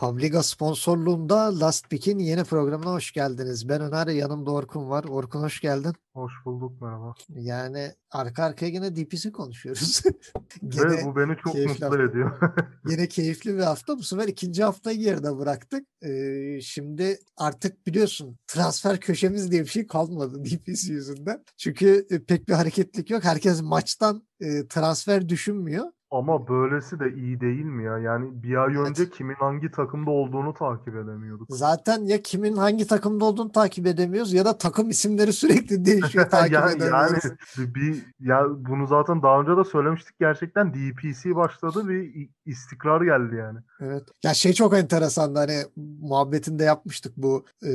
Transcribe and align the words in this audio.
Fabriga 0.00 0.42
sponsorluğunda 0.42 1.60
Last 1.60 1.90
Pick'in 1.90 2.18
yeni 2.18 2.44
programına 2.44 2.92
hoş 2.92 3.12
geldiniz. 3.12 3.68
Ben 3.68 3.80
Öner, 3.80 4.06
yanımda 4.06 4.50
Orkun 4.50 4.90
var. 4.90 5.04
Orkun 5.04 5.42
hoş 5.42 5.60
geldin. 5.60 5.92
Hoş 6.14 6.32
bulduk 6.44 6.82
merhaba. 6.82 7.14
Yani 7.28 7.94
arka 8.10 8.44
arkaya 8.44 8.66
yine 8.66 8.96
DPC 8.96 9.32
konuşuyoruz. 9.32 10.02
Ve 10.62 11.04
bu 11.04 11.16
beni 11.16 11.36
çok 11.36 11.54
mutlu 11.54 11.86
hafta. 11.86 12.02
ediyor. 12.02 12.40
Yine 12.86 13.08
keyifli 13.08 13.54
bir 13.54 13.62
hafta. 13.62 13.98
Bu 13.98 14.02
sefer 14.02 14.28
ikinci 14.28 14.64
haftayı 14.64 14.98
geride 14.98 15.38
bıraktık. 15.38 15.86
Ee, 16.02 16.60
şimdi 16.62 17.18
artık 17.36 17.86
biliyorsun 17.86 18.38
transfer 18.46 19.00
köşemiz 19.00 19.50
diye 19.50 19.62
bir 19.62 19.68
şey 19.68 19.86
kalmadı 19.86 20.44
DPC 20.44 20.92
yüzünden. 20.92 21.44
Çünkü 21.56 22.06
e, 22.10 22.24
pek 22.24 22.48
bir 22.48 22.54
hareketlik 22.54 23.10
yok. 23.10 23.24
Herkes 23.24 23.62
maçtan 23.62 24.22
e, 24.40 24.68
transfer 24.68 25.28
düşünmüyor. 25.28 25.84
Ama 26.12 26.48
böylesi 26.48 27.00
de 27.00 27.12
iyi 27.14 27.40
değil 27.40 27.64
mi 27.64 27.84
ya? 27.84 27.98
Yani 27.98 28.42
bir 28.42 28.56
ay 28.56 28.74
Evet. 28.76 28.88
önce 28.88 29.10
kimin 29.10 29.34
hangi 29.34 29.70
takımda 29.70 30.10
olduğunu 30.10 30.54
takip 30.54 30.96
edemiyorduk. 30.96 31.46
Zaten 31.50 31.98
ya 32.04 32.22
kimin 32.22 32.56
hangi 32.56 32.86
takımda 32.86 33.24
olduğunu 33.24 33.52
takip 33.52 33.86
edemiyoruz 33.86 34.32
ya 34.32 34.44
da 34.44 34.58
takım 34.58 34.90
isimleri 34.90 35.32
sürekli 35.32 35.84
değişiyor 35.84 36.26
takip 36.30 36.52
yani, 36.52 36.72
edemiyoruz. 36.76 37.24
yani 37.58 37.74
bir 37.74 38.02
ya 38.20 38.46
bunu 38.50 38.86
zaten 38.86 39.22
daha 39.22 39.40
önce 39.40 39.56
de 39.56 39.64
söylemiştik 39.64 40.18
gerçekten 40.20 40.74
DPC 40.74 41.36
başladı 41.36 41.88
bir 41.88 42.28
istikrar 42.46 43.00
geldi 43.00 43.36
yani. 43.36 43.58
Evet. 43.80 44.02
Ya 44.24 44.34
şey 44.34 44.52
çok 44.52 44.74
enteresandı 44.74 45.38
hani 45.38 45.62
muhabbetinde 46.00 46.64
yapmıştık 46.64 47.16
bu 47.16 47.44
e, 47.66 47.70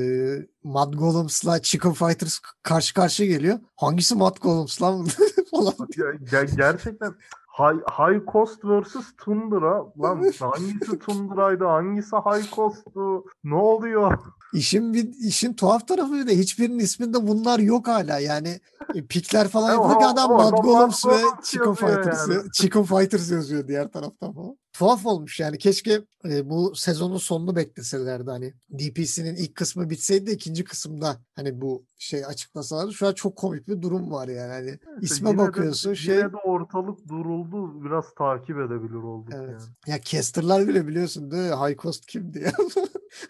Mad 0.63 0.93
Golems'la 0.93 1.61
Chicken 1.61 1.93
Fighters 1.93 2.39
karşı 2.63 2.93
karşıya 2.93 3.29
geliyor. 3.29 3.59
Hangisi 3.75 4.15
Mad 4.15 4.37
Golems 4.41 4.81
lan 4.81 5.05
falan. 5.51 5.73
Ya, 5.97 6.05
ge- 6.05 6.55
gerçekten 6.57 7.13
High, 7.57 7.79
high 7.97 8.31
Cost 8.31 8.59
vs 8.65 8.95
Tundra 9.17 9.85
lan 10.01 10.23
hangisi 10.39 10.99
Tundra'ydı 10.99 11.65
hangisi 11.65 12.15
High 12.15 12.51
Cost'tu 12.55 13.25
ne 13.43 13.55
oluyor? 13.55 14.17
İşin 14.53 14.93
bir 14.93 15.09
işin 15.19 15.53
tuhaf 15.53 15.87
tarafı 15.87 16.13
bir 16.13 16.27
de 16.27 16.37
hiçbirinin 16.37 16.79
isminde 16.79 17.27
bunlar 17.27 17.59
yok 17.59 17.87
hala. 17.87 18.19
Yani 18.19 18.59
e, 18.95 19.05
pikler 19.05 19.47
falan 19.47 19.73
E, 19.73 19.77
o- 19.77 20.07
adam 20.07 20.31
Mad 20.31 20.57
Golems 20.63 21.05
ve 21.05 21.17
Chicken 21.43 21.73
Fighters 21.73 22.27
yani. 22.29 22.51
Chicken 22.53 22.83
Fighters 22.83 23.31
yazıyor 23.31 23.67
diğer 23.67 23.91
taraftan 23.91 24.33
falan. 24.33 24.57
Tuhaf 24.79 25.05
olmuş 25.05 25.39
yani 25.39 25.57
keşke 25.57 26.01
e, 26.25 26.49
bu 26.49 26.75
sezonun 26.75 27.17
sonunu 27.17 27.55
bekleselerdi 27.55 28.29
hani 28.29 28.53
DPC'nin 28.71 29.35
ilk 29.35 29.55
kısmı 29.55 29.89
bitseydi 29.89 30.25
de 30.25 30.31
ikinci 30.31 30.63
kısımda 30.63 31.17
hani 31.35 31.61
bu 31.61 31.85
şey 31.97 32.25
açıklasalardı. 32.25 32.93
Şu 32.93 33.07
an 33.07 33.13
çok 33.13 33.35
komik 33.35 33.67
bir 33.67 33.81
durum 33.81 34.11
var 34.11 34.27
yani. 34.27 34.51
Hani 34.51 34.79
isme 35.01 35.29
Yine 35.29 35.39
de- 35.39 35.47
bakıyorsun 35.47 35.93
şey 35.93 36.15
Yine 36.15 36.31
de 36.33 36.37
ortalık 36.37 37.07
duruldu. 37.07 37.85
Biraz 37.85 38.05
takip 38.17 38.57
edebilir 38.59 39.03
olduk 39.03 39.33
Evet. 39.35 39.49
yani. 39.49 39.61
Ya 39.87 40.01
Caster'lar 40.01 40.67
bile 40.67 40.87
biliyorsun 40.87 41.31
değil 41.31 41.43
mi? 41.43 41.55
High 41.55 41.77
Cost 41.81 42.05
kimdi 42.05 42.39
ya? 42.39 42.51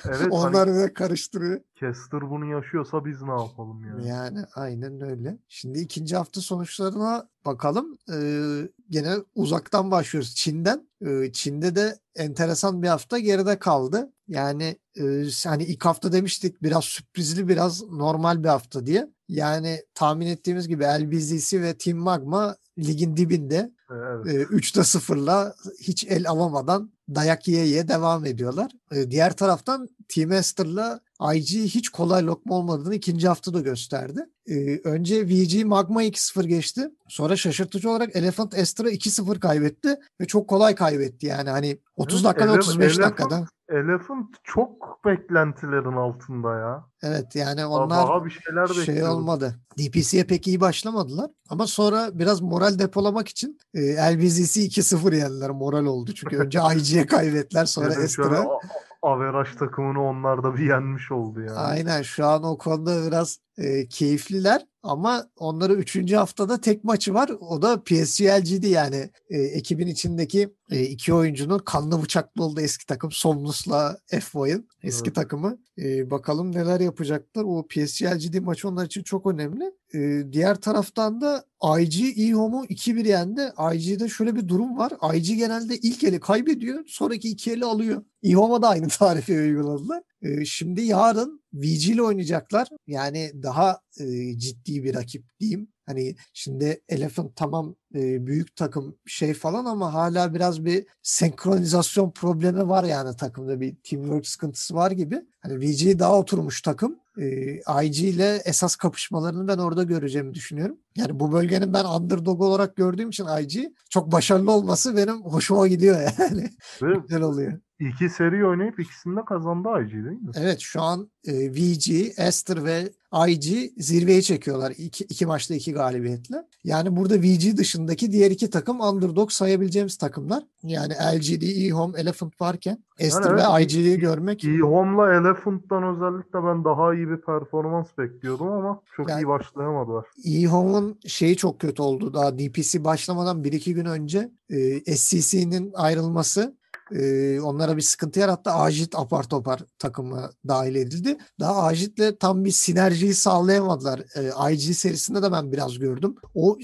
Evet 0.05 0.27
Onlar 0.31 0.69
hani 0.69 0.80
da 0.80 0.93
karıştırıyor. 0.93 1.61
Kester 1.75 2.29
bunu 2.29 2.45
yaşıyorsa 2.45 3.05
biz 3.05 3.21
ne 3.21 3.31
yapalım 3.31 3.85
yani? 3.85 4.07
Yani 4.07 4.39
aynen 4.55 5.01
öyle. 5.01 5.37
Şimdi 5.47 5.79
ikinci 5.79 6.15
hafta 6.15 6.41
sonuçlarına 6.41 7.29
bakalım. 7.45 7.97
Ee, 8.13 8.69
gene 8.89 9.15
uzaktan 9.35 9.91
başlıyoruz 9.91 10.35
Çin'den. 10.35 10.89
Ee, 11.05 11.31
Çin'de 11.31 11.75
de 11.75 11.99
enteresan 12.15 12.81
bir 12.83 12.87
hafta 12.87 13.19
geride 13.19 13.59
kaldı. 13.59 14.11
Yani 14.27 14.79
e, 14.99 15.03
hani 15.45 15.63
ilk 15.63 15.85
hafta 15.85 16.11
demiştik 16.11 16.63
biraz 16.63 16.83
sürprizli 16.83 17.47
biraz 17.47 17.83
normal 17.91 18.43
bir 18.43 18.49
hafta 18.49 18.85
diye. 18.85 19.07
Yani 19.29 19.83
tahmin 19.93 20.27
ettiğimiz 20.27 20.67
gibi 20.67 20.83
LBZC 20.83 21.61
ve 21.61 21.77
Team 21.77 21.97
Magma 21.97 22.55
ligin 22.77 23.17
dibinde. 23.17 23.71
Evet. 23.91 24.27
E, 24.27 24.43
3'te 24.43 24.81
0'la 24.81 25.55
hiç 25.81 26.03
el 26.03 26.29
alamadan 26.29 26.91
dayak 27.16 27.48
yiye 27.48 27.66
yiye 27.66 27.88
devam 27.88 28.25
ediyorlar. 28.25 28.72
E, 28.92 29.11
diğer 29.11 29.36
taraftan 29.36 29.89
Team 30.08 30.31
Ester'la 30.31 31.00
IG 31.36 31.50
hiç 31.50 31.89
kolay 31.89 32.23
lokma 32.26 32.55
olmadığını 32.55 32.95
ikinci 32.95 33.27
haftada 33.27 33.60
gösterdi. 33.60 34.20
E, 34.49 34.55
önce 34.83 35.27
VG 35.27 35.64
Magma 35.65 36.04
2-0 36.04 36.45
geçti. 36.48 36.89
Sonra 37.08 37.36
şaşırtıcı 37.36 37.89
olarak 37.89 38.15
Elephant 38.15 38.58
Ester'a 38.58 38.89
2-0 38.92 39.39
kaybetti 39.39 39.95
ve 40.21 40.26
çok 40.26 40.48
kolay 40.48 40.76
kaybetti. 40.76 41.26
Yani 41.26 41.49
hani 41.49 41.77
30 41.95 42.15
Evet, 42.17 42.26
dakikada 42.26 42.52
Ele- 42.52 42.60
35 42.60 42.94
Elephant- 42.98 43.02
dakikada. 43.04 43.48
Elephant 43.70 44.27
çok 44.43 45.05
beklentilerin 45.05 45.92
altında 45.98 46.55
ya. 46.59 46.86
Evet 47.03 47.36
yani 47.36 47.65
onlar 47.65 47.89
Daha 48.08 48.26
bir 48.26 48.30
şeyler 48.31 48.67
şey 48.67 48.77
bekliyorduk. 48.87 49.15
olmadı. 49.17 49.55
DPC'ye 49.80 50.23
pek 50.23 50.48
iyi 50.48 50.59
başlamadılar. 50.61 51.31
Ama 51.49 51.67
sonra 51.67 52.09
biraz 52.20 52.42
moral 52.42 52.80
depolamak 52.80 53.27
için 53.27 53.58
e, 53.73 53.95
LBZC 53.95 54.61
2-0 54.61 55.15
yendiler. 55.15 55.49
Moral 55.49 55.86
oldu. 55.86 56.11
Çünkü 56.15 56.37
önce 56.37 56.59
IG'ye 56.77 57.05
kaybettiler 57.05 57.65
sonra 57.65 57.89
Dedim 57.92 58.09
şöyle 58.09 58.30
Ester'a. 58.36 58.49
a- 58.49 58.59
Averaj 59.02 59.55
takımını 59.59 60.03
onlar 60.03 60.43
da 60.43 60.55
bir 60.55 60.65
yenmiş 60.70 61.11
oldu 61.11 61.39
yani. 61.42 61.52
Aynen 61.58 62.02
şu 62.02 62.26
an 62.26 62.43
o 62.43 62.58
konuda 62.58 63.08
biraz 63.08 63.39
e, 63.58 63.87
keyifliler. 63.87 64.65
Ama 64.83 65.26
onların 65.37 65.77
3. 65.77 66.14
haftada 66.14 66.61
tek 66.61 66.83
maçı 66.83 67.14
var. 67.14 67.30
O 67.39 67.61
da 67.61 67.83
PSGLG'di 67.83 68.67
yani. 68.67 69.09
E, 69.30 69.37
ekibin 69.42 69.87
içindeki 69.87 70.49
e, 70.71 70.83
iki 70.83 71.14
oyuncunun 71.14 71.59
kanlı 71.59 72.03
bıçaklı 72.03 72.43
olduğu 72.43 72.61
eski 72.61 72.86
takım 72.86 73.11
Somnus'la 73.11 73.98
F-Boy'un 74.08 74.67
eski 74.83 75.08
Evet. 75.08 75.15
takımı. 75.15 75.58
E, 75.77 76.11
bakalım 76.11 76.52
neler 76.52 76.80
yapacaklar. 76.80 77.43
O 77.43 77.67
PSG 77.67 78.39
maçı 78.42 78.70
onlar 78.70 78.86
için 78.86 79.03
çok 79.03 79.26
önemli. 79.26 79.71
E, 79.93 80.31
diğer 80.33 80.55
taraftan 80.55 81.21
da 81.21 81.45
IG 81.80 82.20
eHome'u 82.30 82.65
2-1 82.65 83.08
yendi. 83.08 83.42
IG'de 83.73 84.09
şöyle 84.09 84.36
bir 84.36 84.48
durum 84.48 84.77
var. 84.77 84.92
IG 85.15 85.26
genelde 85.37 85.77
ilk 85.77 86.03
eli 86.03 86.20
kaybediyor. 86.20 86.83
Sonraki 86.87 87.30
iki 87.30 87.52
eli 87.52 87.65
alıyor. 87.65 88.03
eHome'a 88.23 88.61
da 88.61 88.70
aynı 88.70 88.87
tarifi 88.99 89.33
uyguladılar. 89.33 90.03
E, 90.21 90.45
şimdi 90.45 90.82
yarın 90.82 91.42
VG 91.53 91.89
ile 91.89 92.02
oynayacaklar. 92.02 92.67
Yani 92.87 93.32
daha 93.43 93.80
e, 93.99 94.37
ciddi 94.37 94.83
bir 94.83 94.95
rakip 94.95 95.26
diyeyim. 95.39 95.67
Hani 95.85 96.15
şimdi 96.33 96.81
Elephant 96.89 97.35
tamam 97.35 97.75
e, 97.95 98.27
büyük 98.27 98.55
takım 98.55 98.97
şey 99.05 99.33
falan 99.33 99.65
ama 99.65 99.93
hala 99.93 100.33
biraz 100.33 100.65
bir 100.65 100.85
senkronizasyon 101.03 102.11
problemi 102.11 102.69
var 102.69 102.83
yani 102.83 103.15
takımda 103.17 103.61
bir 103.61 103.75
teamwork 103.75 104.27
sıkıntısı 104.27 104.75
var 104.75 104.91
gibi. 104.91 105.21
Hani 105.39 105.59
VG 105.59 105.99
daha 105.99 106.19
oturmuş 106.19 106.61
takım. 106.61 106.99
E, 107.17 107.85
IG 107.85 107.99
ile 107.99 108.41
esas 108.45 108.75
kapışmalarını 108.75 109.47
ben 109.47 109.57
orada 109.57 109.83
göreceğimi 109.83 110.33
düşünüyorum. 110.33 110.77
Yani 110.95 111.19
bu 111.19 111.31
bölgenin 111.31 111.73
ben 111.73 111.85
underdog 111.85 112.41
olarak 112.41 112.75
gördüğüm 112.75 113.09
için 113.09 113.27
IG 113.41 113.73
çok 113.89 114.11
başarılı 114.11 114.52
olması 114.52 114.97
benim 114.97 115.21
hoşuma 115.21 115.67
gidiyor 115.67 116.11
yani. 116.19 116.49
Güzel 117.02 117.21
oluyor. 117.21 117.59
İki 117.80 118.09
seri 118.09 118.45
oynayıp 118.45 118.80
ikisini 118.80 119.15
de 119.17 119.25
kazandı 119.25 119.69
IG 119.86 119.91
değil 119.91 120.21
mi? 120.21 120.31
Evet 120.36 120.59
şu 120.59 120.81
an 120.81 121.09
e, 121.27 121.52
VG, 121.52 121.89
Esther 122.17 122.65
ve 122.65 122.89
IG 123.27 123.71
zirveye 123.77 124.21
çekiyorlar. 124.21 124.73
İki, 124.77 125.03
iki 125.03 125.25
maçta 125.25 125.55
iki 125.55 125.73
galibiyetle. 125.73 126.35
Yani 126.64 126.95
burada 126.95 127.21
VG 127.21 127.58
dışındaki 127.58 128.12
diğer 128.12 128.31
iki 128.31 128.50
takım 128.50 128.81
underdog 128.81 129.31
sayabileceğimiz 129.31 129.97
takımlar. 129.97 130.44
Yani 130.63 130.94
LGD, 130.94 131.41
eHome, 131.41 132.00
Elephant 132.00 132.41
varken 132.41 132.83
Esther 133.00 133.31
evet, 133.31 133.44
ve 133.59 133.63
IG'yi 133.63 134.00
görmek 134.00 134.45
E-Home'la 134.45 135.13
Elephant'tan 135.13 135.83
özellikle 135.83 136.44
ben 136.44 136.63
daha 136.63 136.95
iyi 136.95 137.09
bir 137.09 137.21
performans 137.21 137.88
bekliyordum 137.97 138.47
ama 138.47 138.81
çok 138.95 139.09
Yani- 139.09 139.21
iyi 139.21 139.27
başlayamadılar. 139.27 140.06
eHome'un 140.25 141.00
şeyi 141.07 141.38
çok 141.38 141.59
kötü 141.59 141.81
oldu. 141.81 142.13
Daha 142.13 142.38
DPC 142.39 142.83
başlamadan 142.83 143.44
1-2 143.44 143.74
gün 143.74 143.85
önce 143.85 144.31
e, 144.50 144.95
SCC'nin 144.95 145.71
ayrılması 145.74 146.57
e, 146.91 147.39
onlara 147.41 147.77
bir 147.77 147.81
sıkıntı 147.81 148.19
yarattı. 148.19 148.51
Ajit 148.51 148.95
apar 148.95 149.23
topar 149.23 149.62
takıma 149.79 150.31
dahil 150.47 150.75
edildi. 150.75 151.18
Daha 151.39 151.63
Ajit'le 151.63 152.19
tam 152.19 152.45
bir 152.45 152.51
sinerjiyi 152.51 153.13
sağlayamadılar. 153.13 154.00
E, 154.00 154.53
IG 154.53 154.75
serisinde 154.75 155.21
de 155.21 155.31
ben 155.31 155.51
biraz 155.51 155.79
gördüm. 155.79 156.15
O 156.33 156.57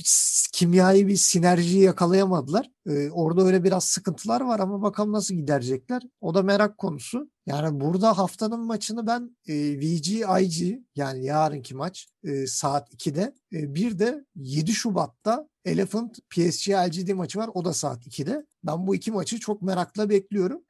kimyayı 0.54 1.08
bir 1.08 1.16
sinerjiyi 1.16 1.84
yakalayamadılar. 1.84 2.72
E, 2.88 3.10
orada 3.12 3.42
öyle 3.42 3.64
biraz 3.64 3.84
sıkıntılar 3.84 4.42
var 4.42 4.60
ama 4.60 4.82
bakalım 4.82 5.12
nasıl 5.12 5.36
giderecekler. 5.36 6.02
O 6.22 6.34
da 6.34 6.44
merak 6.44 6.78
konusu. 6.78 7.30
Yani 7.46 7.80
burada 7.80 8.18
haftanın 8.18 8.66
maçını 8.66 9.08
ben 9.08 9.38
e, 9.48 9.54
VG 9.80 10.08
IG 10.42 10.80
yani 10.96 11.26
yarınki 11.26 11.76
maç 11.76 12.08
e, 12.24 12.48
saat 12.48 12.94
2'de 12.94 13.34
e, 13.54 13.76
bir 13.76 14.00
de 14.00 14.26
7 14.36 14.72
Şubat'ta 14.72 15.48
Elephant 15.66 16.20
PSG 16.30 16.70
LGD 16.70 17.14
maçı 17.14 17.40
var. 17.40 17.50
O 17.54 17.66
da 17.66 17.74
saat 17.74 18.08
2'de. 18.08 18.46
Ben 18.64 18.88
bu 18.88 18.96
iki 18.96 19.12
maçı 19.12 19.40
çok 19.40 19.62
merakla 19.62 20.10
bekliyorum. 20.10 20.62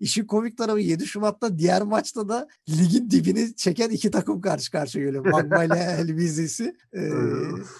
İşin 0.00 0.26
komik 0.26 0.58
tarafı 0.58 0.80
7 0.80 1.06
Şubat'ta 1.06 1.58
diğer 1.58 1.82
maçta 1.82 2.28
da 2.28 2.48
ligin 2.68 3.10
dibini 3.10 3.56
çeken 3.56 3.90
iki 3.90 4.10
takım 4.10 4.40
karşı 4.40 4.70
karşıya 4.70 5.04
geliyor. 5.04 5.26
Magma 5.30 5.64
ile 5.64 6.06
LBZ'si. 6.08 6.76
Ee, 6.92 7.00
Ee, 7.02 7.10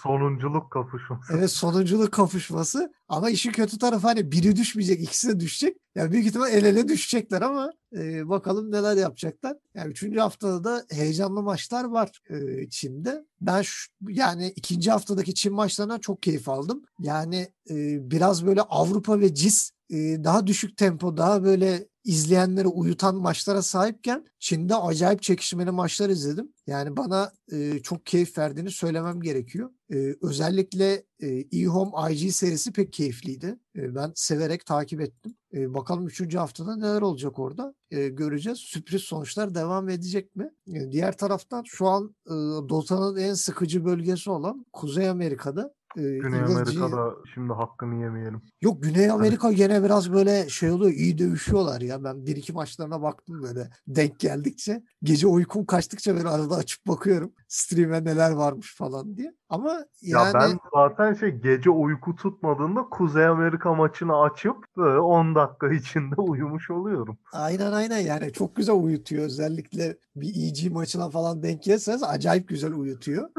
sonunculuk 0.01 0.71
kapışması. 0.71 1.33
Evet 1.33 1.49
sonunculuk 1.51 2.11
kapışması 2.11 2.93
ama 3.07 3.29
işin 3.29 3.51
kötü 3.51 3.77
tarafı 3.77 4.07
hani 4.07 4.31
biri 4.31 4.55
düşmeyecek 4.55 5.03
ikisi 5.03 5.29
de 5.29 5.39
düşecek. 5.39 5.77
Yani 5.95 6.11
büyük 6.11 6.25
ihtimal 6.25 6.51
el 6.51 6.65
ele 6.65 6.87
düşecekler 6.87 7.41
ama 7.41 7.71
e, 7.97 8.29
bakalım 8.29 8.71
neler 8.71 8.97
yapacaklar. 8.97 9.57
Yani 9.75 9.91
üçüncü 9.91 10.19
haftada 10.19 10.63
da 10.63 10.83
heyecanlı 10.91 11.41
maçlar 11.43 11.83
var 11.83 12.21
e, 12.29 12.69
Çin'de. 12.69 13.25
Ben 13.41 13.61
şu, 13.61 13.91
yani 14.07 14.53
ikinci 14.55 14.91
haftadaki 14.91 15.33
Çin 15.33 15.53
maçlarından 15.53 15.99
çok 15.99 16.23
keyif 16.23 16.49
aldım. 16.49 16.81
Yani 16.99 17.47
e, 17.69 17.75
biraz 18.11 18.45
böyle 18.45 18.61
Avrupa 18.61 19.19
ve 19.19 19.33
CIS 19.35 19.71
e, 19.71 19.82
daha 20.23 20.47
düşük 20.47 20.77
tempo, 20.77 21.17
daha 21.17 21.43
böyle 21.43 21.87
izleyenleri 22.03 22.67
uyutan 22.67 23.15
maçlara 23.15 23.61
sahipken 23.61 24.25
Çin'de 24.39 24.75
acayip 24.75 25.21
çekişmeli 25.21 25.71
maçlar 25.71 26.09
izledim. 26.09 26.53
Yani 26.67 26.97
bana 26.97 27.31
e, 27.51 27.79
çok 27.79 28.05
keyif 28.05 28.37
verdiğini 28.37 28.71
söylemem 28.71 29.21
gerekiyor. 29.21 29.69
E, 29.93 30.15
özellikle 30.21 31.03
e, 31.19 31.27
eHome 31.51 32.13
IG 32.13 32.31
serisi 32.31 32.71
pek 32.71 32.93
keyifliydi. 32.93 33.59
E, 33.75 33.95
ben 33.95 34.11
severek 34.15 34.65
takip 34.65 35.01
ettim. 35.01 35.35
E, 35.53 35.73
bakalım 35.73 36.07
3. 36.07 36.35
haftada 36.35 36.75
neler 36.75 37.01
olacak 37.01 37.39
orada 37.39 37.73
e, 37.91 38.07
göreceğiz. 38.07 38.59
Sürpriz 38.59 39.01
sonuçlar 39.01 39.55
devam 39.55 39.89
edecek 39.89 40.35
mi? 40.35 40.49
E, 40.67 40.91
diğer 40.91 41.17
taraftan 41.17 41.63
şu 41.65 41.87
an 41.87 42.15
e, 42.25 42.33
Dota'nın 42.69 43.17
en 43.17 43.33
sıkıcı 43.33 43.85
bölgesi 43.85 44.29
olan 44.29 44.65
Kuzey 44.73 45.09
Amerika'da 45.09 45.73
e, 45.97 46.01
Güney 46.01 46.39
G- 46.39 46.45
Amerika'da 46.45 47.13
şimdi 47.33 47.53
hakkını 47.53 48.01
yemeyelim. 48.01 48.41
Yok 48.61 48.83
Güney 48.83 49.11
Amerika 49.11 49.51
gene 49.51 49.83
biraz 49.83 50.13
böyle 50.13 50.49
şey 50.49 50.71
oluyor 50.71 50.91
iyi 50.91 51.17
dövüşüyorlar 51.17 51.81
ya. 51.81 52.03
Ben 52.03 52.25
bir 52.25 52.35
iki 52.35 52.53
maçlarına 52.53 53.01
baktım 53.01 53.41
böyle 53.43 53.69
denk 53.87 54.19
geldikçe. 54.19 54.83
Gece 55.03 55.27
uykum 55.27 55.65
kaçtıkça 55.65 56.15
böyle 56.15 56.27
arada 56.29 56.55
açıp 56.55 56.87
bakıyorum. 56.87 57.31
Stream'e 57.47 58.03
neler 58.05 58.31
varmış 58.31 58.75
falan 58.75 59.17
diye. 59.17 59.33
Ama 59.49 59.85
yani 60.01 60.27
Ya 60.27 60.33
ben 60.33 60.59
zaten 60.73 61.13
şey 61.13 61.29
gece 61.29 61.69
uyku 61.69 62.15
tutmadığında 62.15 62.89
Kuzey 62.89 63.25
Amerika 63.25 63.73
maçını 63.75 64.21
açıp 64.21 64.55
böyle 64.77 64.99
10 64.99 65.35
dakika 65.35 65.73
içinde 65.73 66.15
uyumuş 66.21 66.69
oluyorum. 66.71 67.17
aynen 67.33 67.71
aynen 67.71 67.99
yani 67.99 68.31
çok 68.33 68.55
güzel 68.55 68.75
uyutuyor. 68.75 69.23
Özellikle 69.23 69.97
bir 70.15 70.47
EG 70.47 70.71
maçına 70.73 71.09
falan 71.09 71.43
denk 71.43 71.63
gelirseniz 71.63 72.03
acayip 72.03 72.47
güzel 72.47 72.73
uyutuyor. 72.73 73.29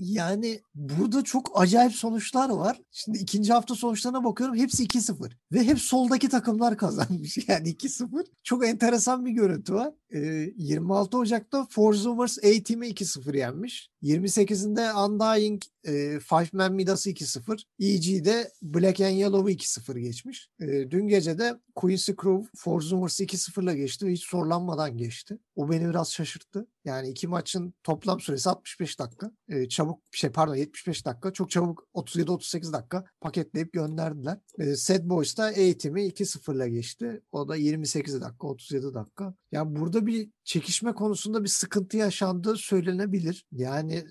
Yani 0.00 0.60
burada 0.74 1.24
çok 1.24 1.60
acayip 1.60 1.92
sonuçlar 1.92 2.50
var. 2.50 2.80
Şimdi 2.90 3.18
ikinci 3.18 3.52
hafta 3.52 3.74
sonuçlarına 3.74 4.24
bakıyorum. 4.24 4.56
Hepsi 4.56 4.84
2-0. 4.84 5.32
Ve 5.52 5.64
hep 5.64 5.80
soldaki 5.80 6.28
takımlar 6.28 6.76
kazanmış. 6.76 7.38
Yani 7.48 7.68
2-0. 7.68 8.26
Çok 8.42 8.66
enteresan 8.66 9.26
bir 9.26 9.30
görüntü 9.30 9.74
var. 9.74 9.94
Ee, 10.14 10.52
26 10.56 11.18
Ocak'ta 11.18 11.66
Forzumers 11.70 12.38
A-Team'i 12.38 12.88
2-0 12.88 13.36
yenmiş. 13.36 13.90
28'inde 14.02 14.92
Undying 14.92 15.62
e, 15.84 16.20
Five 16.20 16.48
Man 16.52 16.74
Midas'ı 16.74 17.10
2-0. 17.10 17.62
EG'de 17.80 18.52
Black 18.62 19.00
and 19.00 19.10
Yellow'u 19.10 19.50
2-0 19.50 19.98
geçmiş. 19.98 20.50
E, 20.60 20.90
dün 20.90 21.08
gece 21.08 21.38
de 21.38 21.60
Quincy 21.74 22.12
Crew 22.12 22.50
Forzumers'ı 22.56 23.24
2-0'la 23.24 23.74
geçti 23.74 24.06
ve 24.06 24.12
hiç 24.12 24.26
zorlanmadan 24.30 24.96
geçti. 24.96 25.38
O 25.56 25.70
beni 25.70 25.88
biraz 25.88 26.12
şaşırttı. 26.12 26.66
Yani 26.84 27.08
iki 27.08 27.28
maçın 27.28 27.74
toplam 27.82 28.20
süresi 28.20 28.50
65 28.50 28.98
dakika. 28.98 29.32
E, 29.48 29.68
çabuk 29.68 30.02
şey 30.10 30.30
pardon 30.30 30.54
75 30.54 31.06
dakika. 31.06 31.32
Çok 31.32 31.50
çabuk 31.50 31.88
37-38 31.94 32.72
dakika 32.72 33.04
paketleyip 33.20 33.72
gönderdiler. 33.72 34.38
E, 34.58 34.76
Sad 34.76 35.08
Boys 35.08 35.36
da 35.36 35.52
eğitimi 35.52 36.02
2-0'la 36.02 36.68
geçti. 36.68 37.20
O 37.32 37.48
da 37.48 37.56
28 37.56 38.20
dakika 38.20 38.46
37 38.46 38.94
dakika. 38.94 39.34
Yani 39.52 39.76
burada 39.76 40.06
bir 40.06 40.30
çekişme 40.50 40.92
konusunda 40.92 41.44
bir 41.44 41.48
sıkıntı 41.48 41.96
yaşandığı 41.96 42.56
söylenebilir. 42.56 43.46
Yani 43.52 44.04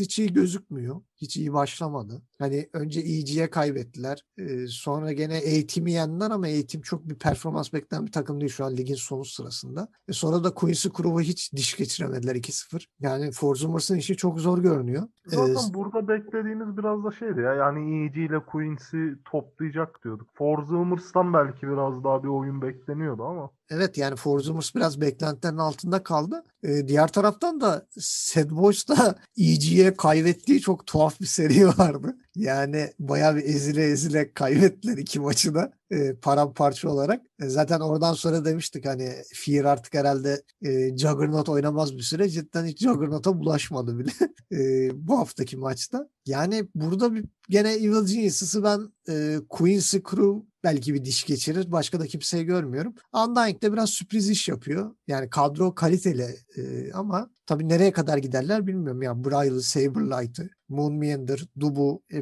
hiç 0.00 0.18
iyi 0.18 0.32
gözükmüyor. 0.32 1.02
Hiç 1.22 1.36
iyi 1.36 1.52
başlamadı. 1.52 2.22
Hani 2.38 2.68
önce 2.72 3.00
EG'ye 3.00 3.50
kaybettiler. 3.50 4.24
Ee, 4.38 4.66
sonra 4.66 5.12
gene 5.12 5.38
eğitimi 5.38 5.92
yendiler 5.92 6.30
ama 6.30 6.48
eğitim 6.48 6.82
çok 6.82 7.08
bir 7.08 7.14
performans 7.14 7.72
bekleyen 7.72 8.06
bir 8.06 8.12
takım 8.12 8.40
değil 8.40 8.52
şu 8.52 8.64
an 8.64 8.76
ligin 8.76 8.94
sonu 8.94 9.24
sırasında. 9.24 9.88
E 10.08 10.12
sonra 10.12 10.44
da 10.44 10.54
Quincy 10.54 10.88
Crew'u 10.88 11.20
hiç 11.20 11.52
diş 11.52 11.76
geçiremediler 11.76 12.34
2-0. 12.34 12.86
Yani 13.00 13.32
Forzumers'ın 13.32 13.96
işi 13.96 14.16
çok 14.16 14.40
zor 14.40 14.58
görünüyor. 14.58 15.02
Ee, 15.26 15.36
Zaten 15.36 15.74
burada 15.74 16.08
beklediğimiz 16.08 16.76
biraz 16.76 17.04
da 17.04 17.10
şeydi 17.10 17.40
ya. 17.40 17.54
Yani 17.54 18.04
EG 18.04 18.16
ile 18.16 18.40
Quincy 18.40 19.06
toplayacak 19.24 20.04
diyorduk. 20.04 20.28
Forzumers'tan 20.34 21.34
belki 21.34 21.68
biraz 21.68 22.04
daha 22.04 22.22
bir 22.22 22.28
oyun 22.28 22.62
bekleniyordu 22.62 23.24
ama. 23.24 23.50
Evet 23.70 23.98
yani 23.98 24.16
Forzumers 24.16 24.74
biraz 24.74 25.00
beklentilerin 25.00 25.56
altında 25.56 26.02
kaldı. 26.02 26.44
Ee, 26.62 26.88
diğer 26.88 27.08
taraftan 27.08 27.60
da 27.60 27.86
Sad 27.98 28.50
Boys 28.50 28.88
da 28.88 29.18
EG'ye 29.38 29.94
kaybettiği 29.94 30.60
çok 30.60 30.86
tuhaf 30.86 31.11
bir 31.20 31.26
seri 31.26 31.68
vardı. 31.68 32.16
Yani 32.36 32.92
bayağı 32.98 33.36
bir 33.36 33.44
ezile 33.44 33.84
ezile 33.84 34.32
kaybettiler 34.32 34.96
iki 34.96 35.20
maçı 35.20 35.54
da 35.54 35.72
e, 35.90 36.14
paramparça 36.14 36.88
olarak. 36.88 37.22
E, 37.42 37.48
zaten 37.48 37.80
oradan 37.80 38.14
sonra 38.14 38.44
demiştik 38.44 38.86
hani 38.86 39.14
Fear 39.34 39.64
artık 39.64 39.94
herhalde 39.94 40.42
e, 40.62 40.98
Juggernaut 40.98 41.48
oynamaz 41.48 41.96
bir 41.96 42.02
süre. 42.02 42.28
Cidden 42.28 42.66
hiç 42.66 42.78
Juggernaut'a 42.82 43.38
bulaşmadı 43.38 43.98
bile 43.98 44.12
e, 44.52 44.90
bu 45.08 45.18
haftaki 45.18 45.56
maçta. 45.56 46.08
Yani 46.26 46.68
burada 46.74 47.14
bir 47.14 47.24
gene 47.48 47.72
Evil 47.72 48.06
Genius'ı 48.06 48.62
ben 48.62 48.92
e, 49.08 49.38
Quincy 49.48 49.96
Crew 50.10 50.52
belki 50.64 50.94
bir 50.94 51.04
diş 51.04 51.24
geçirir. 51.24 51.72
Başka 51.72 52.00
da 52.00 52.06
kimseyi 52.06 52.44
görmüyorum. 52.44 52.94
Undying 53.12 53.62
de 53.62 53.72
biraz 53.72 53.90
sürpriz 53.90 54.30
iş 54.30 54.48
yapıyor. 54.48 54.94
Yani 55.06 55.30
kadro 55.30 55.74
kaliteli 55.74 56.36
e, 56.56 56.92
ama 56.92 57.30
tabii 57.46 57.68
nereye 57.68 57.92
kadar 57.92 58.18
giderler 58.18 58.66
bilmiyorum. 58.66 59.02
Yani 59.02 59.24
Bryle'ı, 59.24 59.62
Saberlight'ı, 59.62 60.50
Moon 60.68 60.94
Meander, 60.94 61.46
Dubu 61.60 62.02
hep 62.10 62.21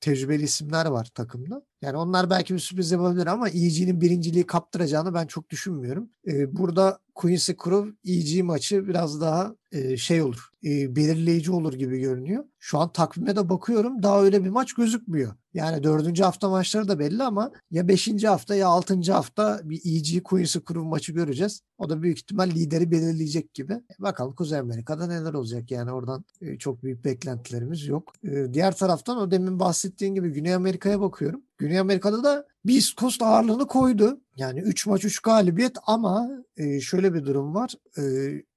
tecrübeli 0.00 0.42
isimler 0.42 0.86
var 0.86 1.10
takımda. 1.14 1.62
Yani 1.82 1.96
onlar 1.96 2.30
belki 2.30 2.54
bir 2.54 2.58
sürpriz 2.58 2.90
yapabilir 2.90 3.26
ama 3.26 3.48
EG'nin 3.48 4.00
birinciliği 4.00 4.46
kaptıracağını 4.46 5.14
ben 5.14 5.26
çok 5.26 5.50
düşünmüyorum. 5.50 6.10
E, 6.26 6.56
burada 6.56 6.98
Quincy 7.14 7.52
Crew 7.64 7.90
EG 8.04 8.42
maçı 8.42 8.88
biraz 8.88 9.20
daha 9.20 9.54
e, 9.72 9.96
şey 9.96 10.22
olur. 10.22 10.48
E, 10.64 10.96
belirleyici 10.96 11.52
olur 11.52 11.72
gibi 11.72 11.98
görünüyor. 11.98 12.44
Şu 12.58 12.78
an 12.78 12.92
takvime 12.92 13.36
de 13.36 13.48
bakıyorum 13.48 14.02
daha 14.02 14.22
öyle 14.22 14.44
bir 14.44 14.48
maç 14.50 14.72
gözükmüyor. 14.72 15.34
Yani 15.54 15.82
dördüncü 15.82 16.22
hafta 16.22 16.48
maçları 16.48 16.88
da 16.88 16.98
belli 16.98 17.22
ama 17.22 17.50
ya 17.70 17.88
beşinci 17.88 18.28
hafta 18.28 18.54
ya 18.54 18.68
altıncı 18.68 19.12
hafta 19.12 19.60
bir 19.64 19.80
EG 19.84 20.22
Quincy 20.24 20.58
Crew 20.58 20.80
maçı 20.80 21.12
göreceğiz. 21.12 21.62
O 21.78 21.90
da 21.90 22.02
büyük 22.02 22.18
ihtimal 22.18 22.50
lideri 22.50 22.90
belirleyecek 22.90 23.54
gibi. 23.54 23.80
Bakalım 23.98 24.34
Kuzey 24.34 24.58
Amerika'da 24.58 25.06
neler 25.06 25.34
olacak 25.34 25.70
yani 25.70 25.92
oradan 25.92 26.24
e, 26.40 26.58
çok 26.58 26.82
büyük 26.82 27.04
beklentilerimiz 27.04 27.86
yok. 27.86 28.12
E, 28.24 28.54
diğer 28.54 28.76
taraftan 28.76 29.18
o 29.18 29.30
demin 29.30 29.60
bahsettiğin 29.88 30.14
gibi 30.14 30.32
Güney 30.32 30.54
Amerika'ya 30.54 31.00
bakıyorum. 31.00 31.42
Güney 31.58 31.78
Amerika'da 31.78 32.24
da 32.24 32.46
Beast 32.64 32.96
Coast 32.96 33.22
ağırlığını 33.22 33.66
koydu. 33.66 34.20
Yani 34.36 34.60
3 34.60 34.86
maç 34.86 35.04
3 35.04 35.20
galibiyet 35.20 35.76
ama 35.86 36.28
e, 36.56 36.80
şöyle 36.80 37.14
bir 37.14 37.24
durum 37.26 37.54
var. 37.54 37.74
E, 37.98 38.02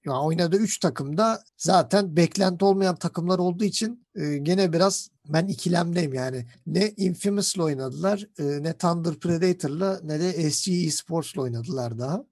yani 0.06 0.19
oynadığı 0.25 0.57
3 0.57 0.80
takımda 0.80 1.44
zaten 1.57 2.16
beklenti 2.16 2.66
olmayan 2.66 2.95
takımlar 2.95 3.39
olduğu 3.39 3.63
için 3.63 4.07
e, 4.16 4.38
gene 4.38 4.74
biraz 4.74 5.10
ben 5.30 5.48
ikilemdeyim 5.48 6.13
yani. 6.13 6.45
Ne 6.68 6.94
Infamous'la 6.98 7.63
oynadılar, 7.63 8.28
e, 8.39 8.63
ne 8.63 8.74
Thunder 8.74 9.16
Predator'la 9.16 10.00
ne 10.04 10.19
de 10.19 10.52
SG 10.52 10.85
Esports'la 10.88 11.42
oynadılar 11.42 12.00
daha. 12.00 12.23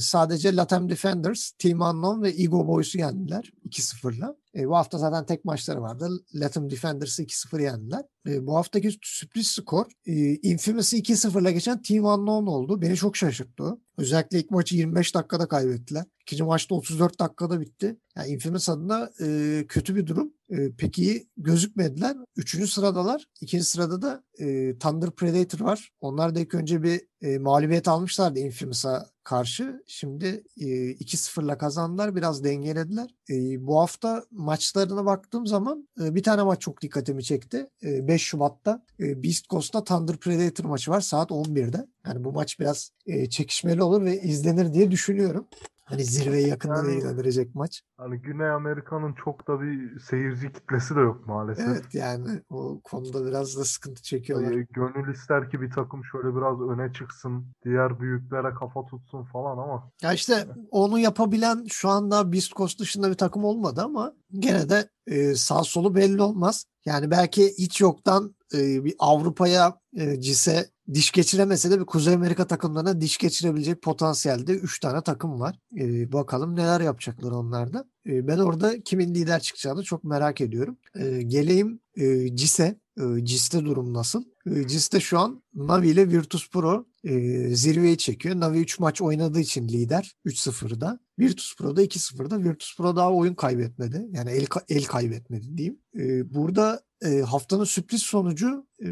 Sadece 0.00 0.56
Latam 0.56 0.88
Defenders, 0.88 1.50
Team 1.50 1.80
Unknown 1.80 2.22
ve 2.22 2.30
Ego 2.30 2.66
Boys'u 2.66 2.98
yendiler 2.98 3.52
2-0'la. 3.68 4.36
E, 4.56 4.68
bu 4.68 4.76
hafta 4.76 4.98
zaten 4.98 5.26
tek 5.26 5.44
maçları 5.44 5.82
vardı. 5.82 6.08
Latam 6.34 6.70
Defenders'ı 6.70 7.22
2-0 7.22 7.62
yendiler. 7.62 8.02
E, 8.28 8.46
bu 8.46 8.56
haftaki 8.56 8.90
sürpriz 9.02 9.46
skor 9.46 9.86
e, 10.06 10.34
Infamous'ı 10.34 10.96
2-0'la 10.96 11.50
geçen 11.50 11.82
Team 11.82 12.04
Unknown 12.04 12.46
oldu. 12.46 12.82
Beni 12.82 12.96
çok 12.96 13.16
şaşırttı. 13.16 13.78
Özellikle 13.96 14.38
ilk 14.38 14.50
maçı 14.50 14.76
25 14.76 15.14
dakikada 15.14 15.48
kaybettiler. 15.48 16.04
İkinci 16.22 16.44
maçta 16.44 16.74
34 16.74 17.20
dakikada 17.20 17.60
bitti. 17.60 17.96
Yani 18.16 18.28
Infamous 18.28 18.68
adına 18.68 19.10
e, 19.20 19.64
kötü 19.68 19.96
bir 19.96 20.06
durum. 20.06 20.32
E, 20.50 20.72
pek 20.72 20.98
gözükmediler. 21.36 22.16
Üçüncü 22.36 22.66
sıradalar. 22.66 23.28
İkinci 23.40 23.64
sırada 23.64 24.02
da 24.02 24.24
e, 24.38 24.78
Thunder 24.78 25.10
Predator 25.10 25.60
var. 25.60 25.92
Onlar 26.00 26.34
da 26.34 26.40
ilk 26.40 26.54
önce 26.54 26.82
bir 26.82 27.00
e, 27.22 27.38
mağlubiyet 27.38 27.88
almışlardı 27.88 28.38
Infamous'a 28.38 29.06
karşı. 29.24 29.82
Şimdi 29.86 30.44
e, 30.60 30.64
2-0'la 30.64 31.58
kazandılar. 31.58 32.16
Biraz 32.16 32.44
dengelediler. 32.44 33.14
E, 33.30 33.66
bu 33.66 33.80
hafta 33.80 34.24
maçlarına 34.30 35.04
baktığım 35.04 35.46
zaman 35.46 35.88
e, 36.00 36.14
bir 36.14 36.22
tane 36.22 36.42
maç 36.42 36.60
çok 36.60 36.82
dikkatimi 36.82 37.24
çekti. 37.24 37.70
E, 37.82 38.08
5 38.08 38.22
Şubat'ta 38.22 38.84
e, 39.00 39.22
Beast 39.22 39.48
Coast'ta 39.48 39.84
Thunder 39.84 40.16
Predator 40.16 40.64
maçı 40.64 40.90
var 40.90 41.00
saat 41.00 41.30
11'de. 41.30 41.86
Yani 42.06 42.24
bu 42.24 42.32
maç 42.32 42.60
biraz 42.60 42.90
e, 43.06 43.28
çekişmeli 43.28 43.82
olur 43.82 44.04
ve 44.04 44.20
izlenir 44.20 44.72
diye 44.72 44.90
düşünüyorum. 44.90 45.46
Hani 45.84 46.04
zirveye 46.04 46.48
yakında 46.48 46.76
Yani- 46.76 46.94
ilgilendirecek 46.94 47.54
maç. 47.54 47.82
Hani 47.96 48.18
Güney 48.18 48.48
Amerika'nın 48.50 49.14
çok 49.24 49.48
da 49.48 49.60
bir 49.60 50.00
seyirci 50.00 50.52
kitlesi 50.52 50.96
de 50.96 51.00
yok 51.00 51.26
maalesef. 51.26 51.66
Evet 51.68 51.84
yani 51.94 52.40
o 52.50 52.80
konuda 52.84 53.26
biraz 53.26 53.56
da 53.56 53.64
sıkıntı 53.64 54.02
çekiyorlar. 54.02 54.52
Ee, 54.52 54.66
gönül 54.70 55.14
ister 55.14 55.50
ki 55.50 55.60
bir 55.60 55.70
takım 55.70 56.04
şöyle 56.04 56.36
biraz 56.36 56.60
öne 56.60 56.92
çıksın, 56.92 57.46
diğer 57.64 58.00
büyüklere 58.00 58.54
kafa 58.54 58.86
tutsun 58.86 59.24
falan 59.24 59.58
ama 59.58 59.90
Ya 60.02 60.12
işte 60.12 60.46
onu 60.70 60.98
yapabilen 60.98 61.64
şu 61.68 61.88
anda 61.88 62.32
Beast 62.32 62.52
Coast 62.56 62.80
dışında 62.80 63.10
bir 63.10 63.14
takım 63.16 63.44
olmadı 63.44 63.82
ama 63.84 64.12
gene 64.38 64.68
de 64.68 64.88
e, 65.06 65.34
sağ 65.34 65.64
solu 65.64 65.94
belli 65.94 66.22
olmaz. 66.22 66.64
Yani 66.84 67.10
belki 67.10 67.54
hiç 67.58 67.80
yoktan 67.80 68.34
e, 68.54 68.84
bir 68.84 68.94
Avrupa'ya 68.98 69.80
e, 69.96 70.20
CIS'e 70.20 70.70
diş 70.94 71.10
geçiremese 71.10 71.70
de 71.70 71.80
bir 71.80 71.84
Kuzey 71.84 72.14
Amerika 72.14 72.46
takımlarına 72.46 73.00
diş 73.00 73.18
geçirebilecek 73.18 73.82
potansiyelde 73.82 74.52
3 74.52 74.80
tane 74.80 75.02
takım 75.02 75.40
var. 75.40 75.58
E, 75.76 76.12
bakalım 76.12 76.56
neler 76.56 76.80
yapacaklar 76.80 77.30
onlarda. 77.30 77.84
E, 78.06 78.28
ben 78.28 78.38
orada 78.38 78.80
kimin 78.80 79.14
lider 79.14 79.40
çıkacağını 79.40 79.82
çok 79.82 80.04
merak 80.04 80.40
ediyorum. 80.40 80.76
E, 80.94 81.22
geleyim 81.22 81.80
e, 81.96 82.36
CIS'e. 82.36 82.76
E, 83.00 83.24
CIS'te 83.24 83.64
durum 83.64 83.94
nasıl? 83.94 84.24
E, 84.46 84.68
CIS'te 84.68 85.00
şu 85.00 85.18
an 85.18 85.42
Navi 85.54 85.88
ile 85.88 86.08
Virtus 86.08 86.50
Pro 86.50 86.86
e, 87.06 87.48
zirveyi 87.54 87.98
çekiyor. 87.98 88.40
Navi 88.40 88.58
3 88.58 88.78
maç 88.78 89.02
oynadığı 89.02 89.40
için 89.40 89.68
lider 89.68 90.16
3-0'da. 90.26 90.98
Virtus 91.18 91.56
Pro'da 91.56 91.82
2-0'da. 91.84 92.42
Virtus 92.42 92.76
Pro 92.76 92.96
daha 92.96 93.12
oyun 93.12 93.34
kaybetmedi. 93.34 94.06
Yani 94.12 94.30
el, 94.30 94.46
el 94.68 94.84
kaybetmedi 94.84 95.56
diyeyim. 95.56 95.78
E, 95.98 96.34
burada 96.34 96.80
e, 97.04 97.20
haftanın 97.20 97.64
sürpriz 97.64 98.02
sonucu 98.02 98.66
e, 98.84 98.88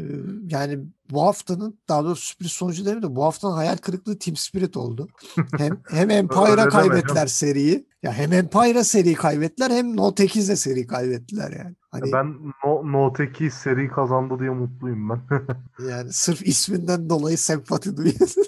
yani 0.49 0.79
bu 1.11 1.21
haftanın 1.21 1.79
daha 1.89 2.03
doğrusu 2.03 2.25
sürpriz 2.25 2.51
sonucu 2.51 2.85
değil 2.85 3.01
de 3.01 3.15
bu 3.15 3.23
haftanın 3.23 3.53
hayal 3.53 3.77
kırıklığı 3.77 4.19
Team 4.19 4.35
Spirit 4.35 4.77
oldu. 4.77 5.07
Hem 5.57 5.81
hem 5.89 6.09
Empire'a 6.09 6.69
kaybettiler 6.69 7.27
seriyi. 7.27 7.87
Ya 8.03 8.13
hem 8.13 8.33
Empire'a 8.33 8.83
seri 8.83 9.13
kaybettiler 9.13 9.71
hem 9.71 9.97
No 9.97 10.07
8'de 10.07 10.55
seri 10.55 10.87
kaybettiler 10.87 11.51
yani. 11.51 11.75
Hani, 12.01 12.11
ben 12.13 12.53
no, 12.65 12.91
Note 12.91 13.23
2 13.23 13.51
seri 13.51 13.87
kazandı 13.87 14.39
diye 14.39 14.49
mutluyum 14.49 15.09
ben. 15.09 15.21
yani 15.89 16.13
sırf 16.13 16.47
isminden 16.47 17.09
dolayı 17.09 17.37
sempati 17.37 17.97
duyuyorsun. 17.97 18.43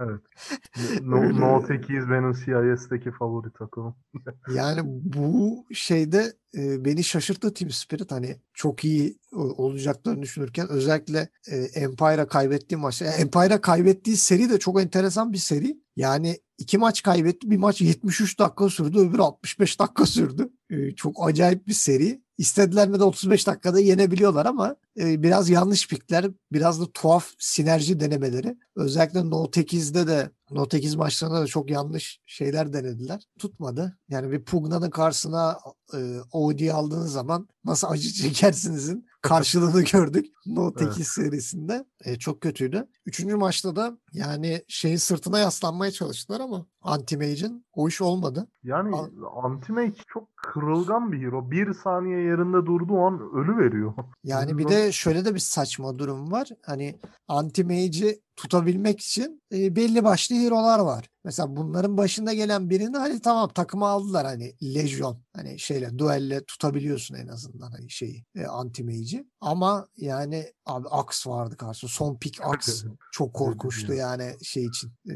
evet. 0.00 0.20
No, 1.02 1.40
Note 1.40 1.74
2 1.74 1.92
benim 1.92 2.32
CIS'teki 2.32 3.10
favori 3.10 3.52
takımım. 3.52 3.94
yani 4.54 4.80
bu 4.84 5.64
şeyde 5.72 6.32
e, 6.54 6.84
beni 6.84 7.04
şaşırttı 7.04 7.54
Team 7.54 7.70
Spirit. 7.70 8.12
Hani 8.12 8.36
çok 8.54 8.84
iyi 8.84 9.18
olacaklarını 9.32 10.22
düşünürken 10.22 10.68
özellikle 10.68 11.28
e, 11.48 11.56
Empire'a 11.56 12.26
kaybettiği 12.26 12.80
maçta. 12.80 13.04
Yani 13.04 13.14
Empire'a 13.14 13.60
kaybettiği 13.60 14.16
seri 14.16 14.50
de 14.50 14.58
çok 14.58 14.82
enteresan 14.82 15.32
bir 15.32 15.38
seri. 15.38 15.80
Yani 15.96 16.36
iki 16.60 16.78
maç 16.78 17.02
kaybetti. 17.02 17.50
Bir 17.50 17.56
maç 17.56 17.80
73 17.80 18.38
dakika 18.38 18.68
sürdü. 18.68 18.98
Öbürü 18.98 19.22
65 19.22 19.80
dakika 19.80 20.06
sürdü. 20.06 20.50
E, 20.70 20.94
çok 20.94 21.28
acayip 21.28 21.66
bir 21.66 21.72
seri. 21.72 22.22
İstediler 22.38 22.88
mi 22.88 23.00
de 23.00 23.04
35 23.04 23.46
dakikada 23.46 23.80
yenebiliyorlar 23.80 24.46
ama 24.46 24.76
e, 24.98 25.22
biraz 25.22 25.50
yanlış 25.50 25.88
pikler, 25.88 26.26
biraz 26.52 26.80
da 26.80 26.92
tuhaf 26.92 27.32
sinerji 27.38 28.00
denemeleri. 28.00 28.56
Özellikle 28.76 29.30
No 29.30 29.44
8'de 29.44 30.06
de 30.06 30.30
No 30.50 30.66
8 30.70 30.94
maçlarında 30.94 31.40
da 31.40 31.46
çok 31.46 31.70
yanlış 31.70 32.20
şeyler 32.26 32.72
denediler. 32.72 33.22
Tutmadı. 33.38 33.98
Yani 34.08 34.32
bir 34.32 34.44
Pugna'nın 34.44 34.90
karşısına 34.90 35.58
e, 35.94 36.18
OD 36.32 36.68
aldığınız 36.68 37.12
zaman 37.12 37.48
nasıl 37.64 37.88
acı 37.90 38.12
çekersinizin 38.12 39.06
karşılığını 39.22 39.82
gördük. 39.92 40.26
No 40.46 40.72
8 40.78 40.96
evet. 40.96 41.06
serisinde. 41.06 41.84
E, 42.04 42.18
çok 42.18 42.40
kötüydü. 42.40 42.88
Üçüncü 43.06 43.36
maçta 43.36 43.76
da 43.76 43.98
yani 44.12 44.64
şeyin 44.68 44.96
sırtına 44.96 45.38
yaslanmaya 45.38 45.92
çalıştılar 45.92 46.40
ama 46.40 46.66
Anti-Mage'in 46.82 47.64
o 47.74 47.88
iş 47.88 48.00
olmadı. 48.00 48.46
Yani 48.62 48.96
Anti-Mage 49.42 49.94
çok 50.08 50.36
kırılgan 50.36 51.12
bir 51.12 51.26
hero. 51.26 51.50
Bir 51.50 51.72
saniye 51.74 52.18
yerinde 52.20 52.66
durduğu 52.66 52.98
an 53.00 53.20
ölü 53.34 53.56
veriyor. 53.56 53.94
Yani 54.24 54.58
bir 54.58 54.68
de 54.68 54.92
şöyle 54.92 55.24
de 55.24 55.34
bir 55.34 55.40
saçma 55.40 55.98
durum 55.98 56.32
var. 56.32 56.48
Hani 56.66 57.00
Anti-Mage'i 57.28 58.20
tutabilmek 58.36 59.00
için 59.00 59.42
e, 59.52 59.76
belli 59.76 60.04
başlı 60.04 60.36
hero'lar 60.36 60.78
var. 60.78 61.08
Mesela 61.24 61.56
bunların 61.56 61.96
başında 61.96 62.34
gelen 62.34 62.70
birini 62.70 62.96
hani 62.96 63.20
tamam 63.20 63.48
takıma 63.48 63.88
aldılar 63.88 64.26
hani 64.26 64.54
Legion 64.62 65.22
hani 65.36 65.58
şeyle 65.58 65.98
duelle 65.98 66.44
tutabiliyorsun 66.44 67.14
en 67.14 67.28
azından 67.28 67.70
hani 67.70 67.90
şeyi 67.90 68.24
e, 68.34 68.46
anti 68.46 68.84
mage'i. 68.84 69.26
Ama 69.40 69.88
yani 69.96 70.52
abi 70.66 70.88
Ax 70.88 71.26
vardı 71.26 71.56
karşısında. 71.56 71.90
Son 71.90 72.18
pick 72.18 72.40
Ax 72.42 72.84
çok 73.12 73.34
korkunçtu 73.34 73.92
yani 73.94 74.36
şey 74.42 74.64
için 74.64 74.92
e, 75.10 75.14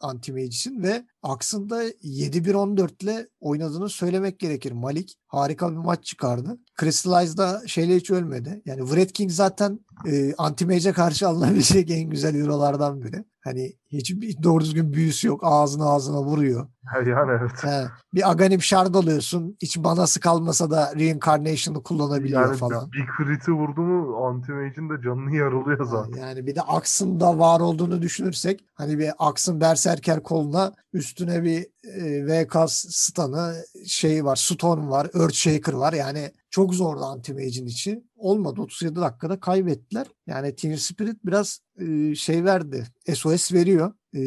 anti 0.00 0.32
mage 0.32 0.44
için 0.44 0.82
ve 0.82 1.04
Ax'ın 1.22 1.70
da 1.70 1.88
7-1-14 1.88 3.04
ile 3.04 3.28
oynadığını 3.40 3.88
söylemek 3.88 4.38
gerekir. 4.38 4.72
Malik 4.72 5.18
harika 5.26 5.70
bir 5.70 5.76
maç 5.76 6.04
çıkardı. 6.04 6.58
Crystallize'da 6.80 7.62
şeyle 7.66 7.96
hiç 7.96 8.10
ölmedi. 8.10 8.62
Yani 8.66 8.80
Wred 8.80 9.10
King 9.10 9.30
zaten 9.30 9.80
e, 10.06 10.34
anti-mage'e 10.38 10.92
karşı 10.92 11.28
alınabilecek 11.28 11.90
en 11.90 12.10
güzel 12.10 12.34
hero'lardan 12.34 13.02
biri. 13.02 13.24
Hani 13.44 13.72
hiç 13.88 14.14
doğru 14.42 14.64
düzgün 14.64 14.92
büyüsü 14.92 15.28
yok. 15.28 15.40
Ağzına 15.42 15.84
ağzına 15.84 16.22
vuruyor. 16.22 16.66
Yani 17.06 17.30
evet. 17.40 17.64
He, 17.64 17.88
bir 18.14 18.30
Aghanim 18.30 18.62
Shard 18.62 18.94
alıyorsun. 18.94 19.56
Hiç 19.62 19.76
manası 19.76 20.20
kalmasa 20.20 20.70
da 20.70 20.92
Reincarnation'ı 20.96 21.82
kullanabiliyor 21.82 22.46
yani 22.46 22.56
falan. 22.56 22.92
Bir 22.92 23.06
crit'i 23.16 23.52
vurdu 23.52 23.80
mu 23.80 24.16
Anti-Mage'in 24.26 24.90
de 24.90 25.02
canını 25.02 25.36
yarılıyor 25.36 25.84
zaten. 25.84 26.20
Yani 26.20 26.46
bir 26.46 26.54
de 26.54 26.62
Ax'ın 26.62 27.20
da 27.20 27.38
var 27.38 27.60
olduğunu 27.60 28.02
düşünürsek 28.02 28.64
hani 28.74 28.98
bir 28.98 29.10
Ax'ın 29.18 29.60
Berserker 29.60 30.22
koluna 30.22 30.72
üstüne 30.92 31.44
bir 31.44 31.66
e, 31.84 32.26
VK 32.26 32.56
stun'ı 32.70 33.54
şey 33.86 34.24
var. 34.24 34.36
Stone 34.36 34.90
var. 34.90 35.10
Earthshaker 35.14 35.72
var. 35.72 35.92
Yani 35.92 36.32
çok 36.50 36.74
zordu 36.74 37.00
Anti-Mage'in 37.00 37.66
içi. 37.66 38.04
Olmadı. 38.20 38.60
37 38.60 38.96
dakikada 38.96 39.40
kaybettiler. 39.40 40.06
Yani 40.26 40.56
Team 40.56 40.76
Spirit 40.76 41.26
biraz 41.26 41.60
e, 41.80 42.14
şey 42.14 42.44
verdi. 42.44 42.86
SOS 43.14 43.52
veriyor. 43.52 43.92
E, 44.14 44.20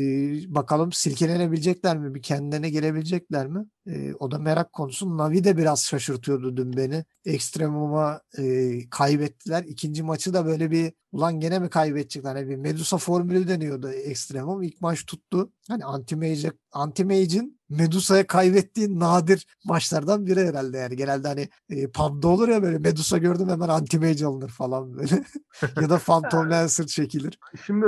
bakalım 0.56 0.92
silkelenebilecekler 0.92 1.98
mi? 1.98 2.16
Bir 2.16 2.22
kendilerine 2.22 2.70
gelebilecekler 2.70 3.48
mi? 3.48 3.66
E, 3.88 4.14
o 4.20 4.32
da 4.32 4.38
merak 4.38 4.74
konusu. 4.74 5.18
Navi 5.18 5.44
de 5.44 5.58
biraz 5.58 5.84
şaşırtıyordu 5.84 6.58
dün 6.58 6.78
beni. 6.78 7.06
Ekstremum'a 7.26 8.22
e, 8.38 8.72
kaybettiler. 8.90 9.64
İkinci 9.64 10.04
maçı 10.04 10.34
da 10.34 10.46
böyle 10.46 10.72
bir 10.72 10.94
ulan 11.12 11.40
gene 11.40 11.60
mi 11.60 11.70
kaybedecekler? 11.70 12.36
Hani 12.36 12.50
bir 12.50 12.56
Medusa 12.56 12.98
formülü 12.98 13.48
deniyordu 13.48 13.90
Ekstremum. 13.90 14.64
İlk 14.64 14.82
maç 14.82 15.06
tuttu. 15.06 15.52
Hani 15.68 15.86
Anti-Mage'e 15.86 16.52
Anti-Mage'in 16.72 17.60
Medusa'ya 17.70 18.28
kaybettiği 18.28 19.00
nadir 19.00 19.48
maçlardan 19.66 20.26
biri 20.26 20.48
herhalde 20.48 20.78
yani. 20.78 20.96
Genelde 20.96 21.28
hani 21.28 21.50
e, 21.70 21.92
pub'da 21.92 22.28
olur 22.28 22.50
ya 22.50 22.64
böyle 22.64 22.78
Medusa 22.78 23.18
gördüm 23.18 23.50
hemen 23.50 23.70
anti-mage 23.70 24.26
alınır 24.26 24.50
falan 24.50 24.98
böyle. 24.98 25.24
ya 25.82 25.90
da 25.90 25.98
Phantom 25.98 26.50
Lancer 26.52 26.86
çekilir. 26.86 27.40
Şimdi 27.66 27.86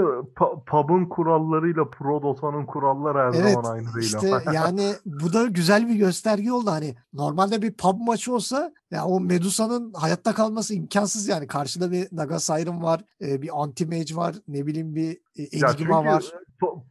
pub'ın 0.65 1.05
kurallarıyla 1.05 1.89
Pro 1.89 2.21
Dota'nın 2.21 2.65
kuralları 2.65 3.17
her 3.17 3.41
evet, 3.41 3.53
zaman 3.53 3.71
aynı 3.71 3.93
değil. 3.93 4.05
işte 4.05 4.31
yani 4.53 4.93
bu 5.05 5.33
da 5.33 5.45
güzel 5.45 5.84
bir 5.87 5.95
gösterge 5.95 6.51
oldu. 6.51 6.71
Hani 6.71 6.95
normalde 7.13 7.61
bir 7.61 7.73
pub 7.73 7.97
maçı 7.99 8.33
olsa 8.33 8.73
ya 8.91 9.05
o 9.05 9.19
Medusa'nın 9.19 9.93
hayatta 9.93 10.33
kalması 10.33 10.73
imkansız 10.73 11.27
yani. 11.27 11.47
Karşıda 11.47 11.91
bir 11.91 12.07
Naga 12.11 12.39
Siren 12.39 12.83
var, 12.83 13.03
e, 13.21 13.41
bir 13.41 13.49
Anti-Mage 13.49 14.15
var, 14.15 14.35
ne 14.47 14.67
bileyim 14.67 14.95
bir 14.95 15.17
e, 15.35 15.43
Enigma 15.43 16.05
var 16.05 16.31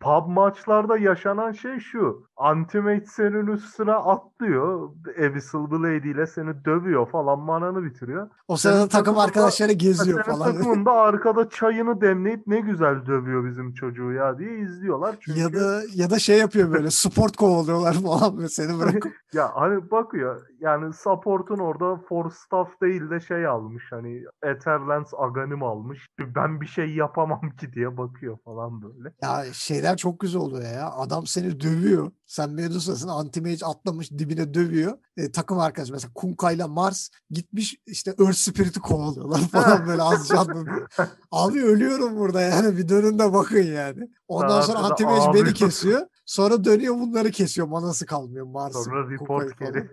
pub 0.00 0.28
maçlarda 0.28 0.99
yaşanan 0.99 1.52
şey 1.52 1.78
şu. 1.78 2.26
Ultimate 2.52 3.06
senin 3.06 3.47
üstüne 3.47 3.92
atlıyor. 3.92 4.90
Abyssal 5.18 5.71
Blade 5.71 6.11
ile 6.11 6.26
seni 6.26 6.64
dövüyor 6.64 7.06
falan 7.11 7.38
mananı 7.38 7.85
bitiriyor. 7.85 8.30
O 8.49 8.56
sırada 8.56 8.76
senin 8.76 8.88
takım 8.88 9.18
arkadaşları 9.18 9.73
geziyor 9.73 10.25
senin 10.25 10.37
falan. 10.37 10.50
Senin 10.50 10.62
takımında 10.62 10.92
arkada 11.02 11.49
çayını 11.49 12.00
demleyip 12.00 12.47
ne 12.47 12.61
güzel 12.61 13.06
dövüyor 13.06 13.50
bizim 13.50 13.75
çocuğu 13.75 14.12
ya 14.12 14.38
diye 14.38 14.59
izliyorlar. 14.59 15.16
Çünkü... 15.21 15.40
Ya 15.40 15.52
da 15.52 15.83
ya 15.94 16.11
da 16.11 16.18
şey 16.18 16.38
yapıyor 16.38 16.73
böyle 16.73 16.90
sport 16.90 17.37
kovalıyorlar 17.37 17.94
falan 17.94 18.47
seni 18.47 18.78
bırakıp. 18.80 19.12
ya 19.33 19.50
hani 19.54 19.90
bakıyor 19.90 20.42
yani 20.64 20.94
support'un 20.94 21.59
orada 21.59 21.97
for 22.09 22.30
staff 22.30 22.80
değil 22.83 23.11
de 23.11 23.21
şey 23.21 23.47
almış 23.47 23.85
hani 23.90 24.23
Etherlands 24.42 25.14
Aghanim 25.18 25.62
almış. 25.62 26.09
Ben 26.18 26.61
bir 26.61 26.66
şey 26.66 26.94
yapamam 26.94 27.50
ki 27.61 27.73
diye 27.73 27.97
bakıyor 27.97 28.38
falan 28.44 28.83
böyle. 28.83 29.14
Ya 29.23 29.44
şeyler 29.52 29.97
çok 29.97 30.21
güzel 30.21 30.40
oluyor 30.40 30.75
ya. 30.75 30.90
Adam 30.90 31.26
seni 31.26 31.61
dövüyor. 31.61 32.11
Sen 32.26 32.50
Medusa'sın 32.50 33.09
anti-mage 33.09 33.64
atlamış 33.64 34.11
dibine 34.11 34.54
dövüyor. 34.54 34.99
E, 35.16 35.33
takım 35.33 35.59
arkadaşı 35.59 35.92
mesela 35.92 36.12
Kunka 36.14 36.52
ile 36.52 36.64
Mars 36.64 37.09
gitmiş 37.30 37.76
işte 37.87 38.14
Earth 38.18 38.37
Spirit'i 38.37 38.80
kovalıyorlar 38.80 39.40
falan 39.40 39.87
böyle 39.87 40.02
az 40.02 40.28
canlı. 40.28 40.87
Abi 41.30 41.62
ölüyorum 41.62 42.16
burada 42.16 42.40
yani 42.40 42.76
bir 42.76 42.88
dönün 42.88 43.18
de 43.18 43.33
bakın 43.33 43.62
yani. 43.62 44.09
Ondan 44.28 44.61
sonra 44.61 44.78
anti-mage 44.78 45.35
beni 45.35 45.54
kesiyor. 45.54 46.00
Sonra 46.26 46.64
dönüyor 46.64 46.95
bunları 46.95 47.31
kesiyor. 47.31 47.66
Manası 47.66 48.07
kalmıyor 48.07 48.47
Mars'ın. 48.47 48.83
Sonra 48.83 49.11
report 49.11 49.59
geri. 49.59 49.78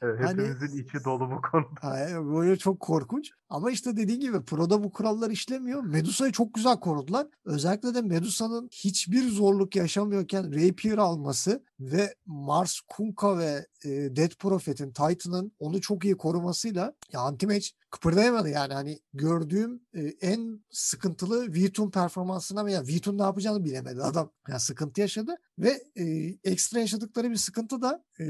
hepimizin 0.00 0.66
hani, 0.66 0.80
içi 0.80 1.04
dolu 1.04 1.30
bu 1.30 1.40
konuda. 1.50 2.24
böyle 2.34 2.56
çok 2.56 2.80
korkunç. 2.80 3.30
Ama 3.48 3.70
işte 3.70 3.96
dediğin 3.96 4.20
gibi 4.20 4.44
Pro'da 4.44 4.84
bu 4.84 4.92
kurallar 4.92 5.30
işlemiyor. 5.30 5.82
Medusa'yı 5.82 6.32
çok 6.32 6.54
güzel 6.54 6.76
korudular. 6.76 7.26
Özellikle 7.44 7.94
de 7.94 8.02
Medusa'nın 8.02 8.68
hiçbir 8.72 9.28
zorluk 9.28 9.76
yaşamıyorken 9.76 10.54
Rapier 10.54 10.98
alması 10.98 11.64
ve 11.80 12.14
Mars, 12.26 12.80
Kunkka 12.80 13.38
ve 13.38 13.66
e, 13.84 13.88
Dead 13.88 14.34
Prophet'in, 14.38 14.92
Titan'ın 14.92 15.52
onu 15.58 15.80
çok 15.80 16.04
iyi 16.04 16.16
korumasıyla 16.16 16.94
ya 17.12 17.20
Anti-Mage 17.20 17.72
kıpırdayamadı 17.90 18.48
yani 18.48 18.74
hani 18.74 19.00
gördüğüm 19.14 19.80
e, 19.94 20.00
en 20.02 20.64
sıkıntılı 20.70 21.54
Vitun 21.54 21.90
performansına 21.90 22.66
veya 22.66 22.86
Vitun 22.86 23.18
ne 23.18 23.22
yapacağını 23.22 23.64
bilemedi 23.64 24.02
adam. 24.02 24.30
Yani 24.48 24.60
sıkıntı 24.60 25.00
yaşadı 25.00 25.36
ve 25.58 25.82
e, 25.96 26.04
ekstra 26.44 26.80
yaşadıkları 26.80 27.30
bir 27.30 27.36
sıkıntı 27.36 27.82
da 27.82 28.04
e, 28.20 28.24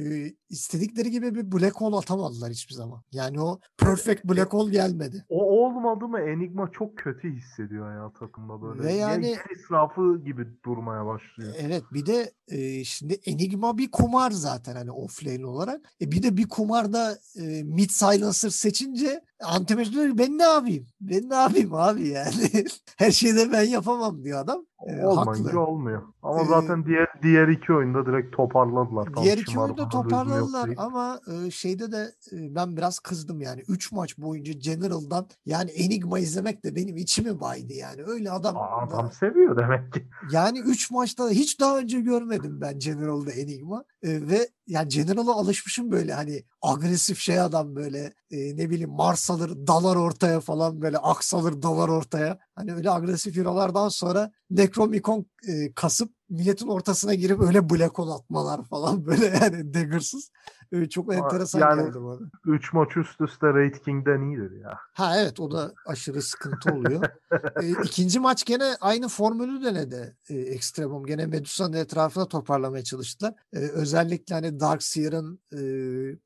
istedikleri 0.49 1.11
gibi 1.11 1.35
bir 1.35 1.53
black 1.53 1.81
hole 1.81 1.97
atamadılar 1.97 2.51
hiçbir 2.51 2.75
zaman. 2.75 3.03
Yani 3.13 3.41
o 3.41 3.61
perfect 3.79 4.25
black 4.25 4.53
hole 4.53 4.73
gelmedi. 4.73 5.25
O 5.29 5.65
olmadı 5.65 6.09
mı 6.09 6.21
Enigma 6.21 6.71
çok 6.73 6.97
kötü 6.97 7.33
hissediyor 7.33 7.95
ya 7.95 8.13
takımda 8.19 8.63
böyle. 8.63 8.83
Ve 8.83 8.93
yani 8.93 9.31
ya 9.31 9.39
israfı 9.59 10.23
gibi 10.25 10.47
durmaya 10.65 11.07
başlıyor. 11.07 11.55
Evet 11.59 11.83
bir 11.93 12.07
de 12.07 12.33
e, 12.49 12.85
şimdi 12.85 13.15
Enigma 13.27 13.79
bir 13.79 13.91
kumar 13.91 14.31
zaten 14.31 14.77
hani 14.77 14.91
offlane 14.91 15.47
olarak. 15.47 15.81
E, 16.01 16.13
bir 16.13 16.23
de 16.23 16.37
bir 16.37 16.49
kumarda 16.49 17.19
e, 17.41 17.63
mid 17.63 17.91
silencer 17.91 18.51
seçince 18.51 19.21
Antimetre 19.45 20.19
ben 20.19 20.39
ne 20.39 20.43
yapayım? 20.43 20.87
Ben 21.01 21.31
ne 21.31 21.35
yapayım 21.35 21.75
abi 21.75 22.09
yani? 22.09 22.65
Her 22.97 23.11
şeyde 23.11 23.53
ben 23.53 23.63
yapamam 23.63 24.25
diyor 24.25 24.41
adam. 24.41 24.67
E, 24.87 25.05
Olmayınca 25.07 25.49
haklı. 25.49 25.61
olmuyor. 25.61 26.03
Ama 26.23 26.43
Ee, 26.43 26.47
zaten 26.47 26.87
diğer 26.87 27.07
diğer 27.23 27.49
iki 27.49 27.73
oyunda 27.73 28.07
direkt 28.07 28.37
toparladılar. 28.37 29.09
Tam 29.15 29.25
Diğer 29.25 29.39
iki 29.39 29.61
oyunda 29.61 29.89
toparladılar 29.89 30.71
ama 30.77 31.21
e, 31.47 31.51
şeyde 31.51 31.93
de 31.93 32.13
e, 32.33 32.55
ben 32.55 32.77
biraz 32.77 32.99
kızdım 32.99 33.41
yani. 33.41 33.63
3 33.69 33.93
maç 33.93 34.19
boyunca 34.19 34.53
General'dan 34.53 35.27
yani 35.47 35.71
Enigma 35.71 36.19
izlemek 36.19 36.65
de 36.65 36.75
benim 36.77 36.97
içimi 36.97 37.41
baydı 37.41 37.73
yani. 37.73 38.03
Öyle 38.07 38.31
adam 38.31 38.57
Aa, 38.57 38.61
da- 38.91 38.97
Adam 38.97 39.13
seviyor 39.13 39.57
demek 39.57 39.93
ki. 39.93 40.07
yani 40.33 40.59
3 40.59 40.91
maçta 40.91 41.31
hiç 41.31 41.61
daha 41.61 41.79
önce 41.79 42.01
görmedim 42.01 42.59
ben 42.61 42.79
General'da 42.79 43.31
Enigma. 43.33 43.85
E, 44.03 44.29
ve 44.29 44.49
yani 44.67 44.89
General'a 44.89 45.35
alışmışım 45.35 45.91
böyle 45.91 46.13
hani 46.13 46.45
agresif 46.63 47.19
şey 47.19 47.41
adam 47.41 47.77
böyle 47.77 48.15
e, 48.31 48.57
ne 48.57 48.71
bileyim 48.71 48.91
Mars 48.91 49.31
alır 49.31 49.67
dalar 49.67 49.97
ortaya 49.97 50.41
falan 50.41 50.83
böyle 50.83 50.99
aks 50.99 51.35
alır 51.35 51.63
dalar 51.63 51.89
ortaya. 51.89 52.39
Hani 52.55 52.75
öyle 52.75 52.91
agresif 52.91 53.37
hero'lardan 53.37 53.89
sonra 53.89 54.31
Necromicon 54.51 55.27
e, 55.49 55.73
kasıp 55.73 56.13
milletin 56.31 56.69
ortasına 56.69 57.15
girip 57.15 57.41
öyle 57.41 57.71
black 57.71 57.99
hole 57.99 58.13
atmalar 58.13 58.65
falan 58.65 59.07
böyle 59.07 59.27
yani 59.27 59.75
dagger'sız. 59.75 60.31
E, 60.73 60.89
çok 60.89 61.15
enteresan 61.15 61.61
yani- 61.61 61.83
geldi 61.83 61.99
bana. 62.03 62.19
3 62.47 62.73
maç 62.73 62.97
üst 62.97 63.21
üste 63.21 63.55
Raid 63.55 63.75
King'den 63.75 64.23
iyidir 64.23 64.51
ya. 64.51 64.79
Ha 64.93 65.21
evet 65.21 65.41
o 65.41 65.51
da 65.51 65.73
aşırı 65.87 66.23
sıkıntı 66.23 66.73
oluyor. 66.75 67.03
e, 67.63 67.71
ikinci 67.85 68.21
maç 68.21 68.45
gene 68.45 68.77
aynı 68.81 69.09
formülü 69.09 69.65
denedi 69.65 70.17
e, 70.29 70.35
Extremum. 70.35 71.07
Gene 71.07 71.27
Medusa'nın 71.27 71.73
etrafına 71.73 72.25
toparlamaya 72.29 72.85
çalıştılar. 72.85 73.35
E, 73.53 73.59
özellikle 73.59 74.35
hani 74.35 74.61
Darkseer'ın 74.61 75.41
e, 75.53 75.61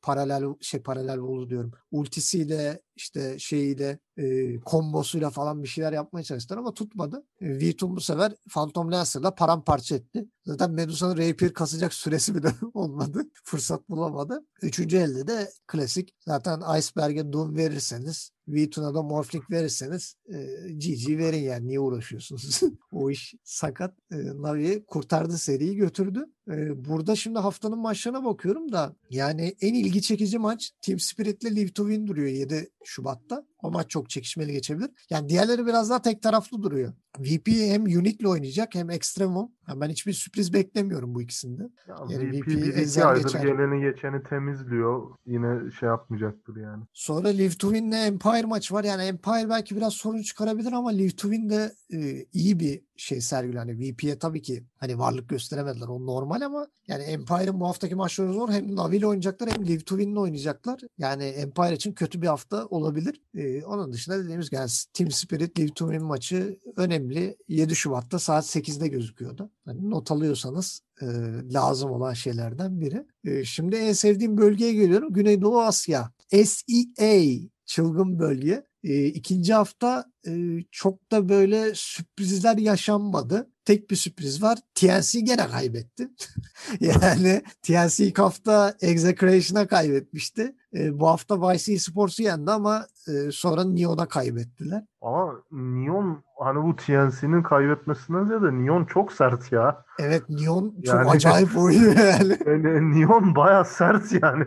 paralel 0.02 0.44
şey 0.60 0.80
paralel 0.82 1.18
volu 1.20 1.50
diyorum. 1.50 1.72
Ultisiyle 1.90 2.80
işte 3.00 3.38
şeyiyle 3.38 3.98
e, 4.16 4.56
kombosuyla 4.60 5.30
falan 5.30 5.62
bir 5.62 5.68
şeyler 5.68 5.92
yapmaya 5.92 6.22
çalıştılar 6.22 6.58
ama 6.58 6.74
tutmadı. 6.74 7.24
E, 7.40 7.58
Vitum 7.58 7.96
bu 7.96 8.00
sefer 8.00 8.32
Phantom 8.50 8.92
Lancer'la 8.92 9.34
paramparça 9.34 9.94
etti. 9.94 10.26
Zaten 10.46 10.70
Medusa'nın 10.70 11.16
Rapier 11.16 11.52
kasacak 11.52 11.94
süresi 11.94 12.34
bile 12.34 12.54
olmadı. 12.74 13.30
Fırsat 13.44 13.88
bulamadı. 13.88 14.46
Üçüncü 14.62 14.96
elde 14.96 15.26
de 15.26 15.50
klasik. 15.66 16.14
Zaten 16.26 16.78
Iceberg'e 16.78 17.32
Doom 17.32 17.56
verirseniz 17.56 18.30
V2'na 18.50 18.94
da 18.94 19.02
Morphling 19.02 19.50
verirseniz 19.50 20.14
e, 20.28 20.36
GG 20.72 21.18
verin 21.18 21.42
yani 21.42 21.68
niye 21.68 21.80
uğraşıyorsunuz? 21.80 22.60
o 22.92 23.10
iş 23.10 23.34
sakat. 23.44 23.94
E, 24.12 24.16
Navi 24.16 24.84
kurtardı 24.86 25.38
seriyi 25.38 25.76
götürdü. 25.76 26.24
E, 26.50 26.84
burada 26.84 27.16
şimdi 27.16 27.38
haftanın 27.38 27.78
maçlarına 27.78 28.24
bakıyorum 28.24 28.72
da 28.72 28.96
yani 29.10 29.54
en 29.60 29.74
ilgi 29.74 30.02
çekici 30.02 30.38
maç 30.38 30.72
Team 30.82 30.98
Spirit'le 30.98 31.44
Live 31.44 31.72
to 31.72 31.88
Win 31.88 32.06
duruyor 32.06 32.28
7 32.28 32.70
Şubat'ta. 32.84 33.44
O 33.62 33.70
maç 33.70 33.90
çok 33.90 34.10
çekişmeli 34.10 34.52
geçebilir. 34.52 34.90
Yani 35.10 35.28
diğerleri 35.28 35.66
biraz 35.66 35.90
daha 35.90 36.02
tek 36.02 36.22
taraflı 36.22 36.62
duruyor. 36.62 36.92
VP 37.18 37.48
hem 37.48 37.82
Unique'le 37.84 38.28
oynayacak 38.28 38.74
hem 38.74 38.90
Extremum. 38.90 39.52
Yani 39.68 39.80
ben 39.80 39.88
hiçbir 39.88 40.12
sürpriz 40.12 40.52
beklemiyorum 40.52 41.14
bu 41.14 41.22
ikisinde. 41.22 41.62
Ya 41.88 41.96
Yani 42.10 42.28
VP 42.30 42.42
VP 42.42 42.46
1 42.46 42.56
2 42.56 42.70
ezer 42.70 43.06
aydır 43.06 43.22
geçer. 43.22 43.42
geleni 43.42 43.80
geçeni 43.80 44.22
temizliyor. 44.22 45.02
Yine 45.26 45.70
şey 45.70 45.88
yapmayacaktır 45.88 46.56
yani. 46.56 46.84
Sonra 46.92 47.28
Live 47.28 47.54
to 47.54 47.72
Win'le 47.72 47.92
Empire 48.06 48.39
maçı 48.44 48.74
var. 48.74 48.84
Yani 48.84 49.02
Empire 49.02 49.48
belki 49.48 49.76
biraz 49.76 49.92
sorun 49.92 50.22
çıkarabilir 50.22 50.72
ama 50.72 50.90
Live 50.90 51.10
to 51.10 51.30
Win 51.30 51.50
de 51.50 51.72
e, 51.92 52.26
iyi 52.32 52.60
bir 52.60 52.82
şey 52.96 53.20
sergiliyor. 53.20 53.64
Hani 53.64 53.78
VP'ye 53.78 54.18
tabii 54.18 54.42
ki 54.42 54.64
hani 54.76 54.98
varlık 54.98 55.28
gösteremediler. 55.28 55.88
O 55.88 56.06
normal 56.06 56.40
ama 56.40 56.66
yani 56.88 57.02
Empire'ın 57.02 57.60
bu 57.60 57.68
haftaki 57.68 57.94
maçları 57.94 58.32
zor. 58.32 58.48
Hem 58.48 58.76
Navi 58.76 58.96
ile 58.96 59.06
oynayacaklar 59.06 59.50
hem 59.50 59.66
Live 59.66 59.80
to 59.80 59.98
Win'le 59.98 60.16
oynayacaklar. 60.16 60.80
Yani 60.98 61.24
Empire 61.24 61.74
için 61.74 61.92
kötü 61.92 62.22
bir 62.22 62.26
hafta 62.26 62.66
olabilir. 62.66 63.22
E, 63.34 63.64
onun 63.64 63.92
dışında 63.92 64.18
dediğimiz 64.24 64.50
gibi 64.50 64.60
yani 64.60 64.70
Team 64.92 65.10
Spirit 65.10 65.58
Live 65.58 65.74
to 65.74 65.90
Win 65.90 66.06
maçı 66.06 66.58
önemli. 66.76 67.36
7 67.48 67.76
Şubat'ta 67.76 68.18
saat 68.18 68.44
8'de 68.44 68.88
gözüküyordu. 68.88 69.50
Hani 69.64 69.90
not 69.90 70.10
alıyorsanız 70.10 70.82
e, 71.02 71.06
lazım 71.52 71.90
olan 71.90 72.12
şeylerden 72.12 72.80
biri. 72.80 73.06
E, 73.24 73.44
şimdi 73.44 73.76
en 73.76 73.92
sevdiğim 73.92 74.36
bölgeye 74.36 74.72
geliyorum. 74.72 75.12
Güneydoğu 75.12 75.60
Asya. 75.60 76.10
SEA 76.32 77.28
çılgın 77.70 78.18
bölge. 78.18 78.66
E, 78.84 79.06
ikinci 79.06 79.54
hafta 79.54 80.04
e, 80.26 80.32
çok 80.70 81.10
da 81.12 81.28
böyle 81.28 81.74
sürprizler 81.74 82.56
yaşanmadı. 82.56 83.50
Tek 83.64 83.90
bir 83.90 83.96
sürpriz 83.96 84.42
var. 84.42 84.58
TNC 84.74 85.20
gene 85.20 85.46
kaybetti. 85.46 86.08
yani 86.80 87.42
TNC 87.62 88.06
ilk 88.06 88.18
hafta 88.18 88.76
Execration'a 88.80 89.66
kaybetmişti. 89.66 90.54
E, 90.74 90.98
bu 91.00 91.08
hafta 91.08 91.50
Vice 91.50 91.78
Sports'u 91.78 92.22
yendi 92.22 92.50
ama 92.50 92.86
e, 93.08 93.30
sonra 93.32 93.64
Neon'a 93.64 94.06
kaybettiler. 94.08 94.84
Ama 95.02 95.32
Neon 95.52 96.22
hani 96.38 96.62
bu 96.62 96.76
TNC'nin 96.76 97.42
kaybetmesinden 97.42 98.24
ziyade 98.24 98.52
Neon 98.52 98.84
çok 98.84 99.12
sert 99.12 99.52
ya. 99.52 99.84
Evet 99.98 100.22
Neon 100.28 100.74
çok 100.86 100.94
Yani- 100.94 101.10
acayip 101.10 101.48
oynuyor 101.56 101.96
yani. 101.96 102.38
Yani 102.46 103.00
Neon 103.00 103.34
baya 103.36 103.64
sert 103.64 104.22
yani. 104.22 104.44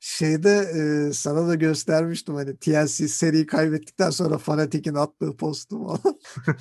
Şeyde 0.00 0.50
e, 0.58 1.12
sana 1.12 1.48
da 1.48 1.54
göstermiştim 1.54 2.34
hani 2.34 2.56
TLC 2.56 3.08
seri 3.08 3.46
kaybettikten 3.46 4.10
sonra 4.10 4.38
Fanatic'in 4.38 4.94
attığı 4.94 5.36
postu 5.36 5.84
falan. 5.84 6.16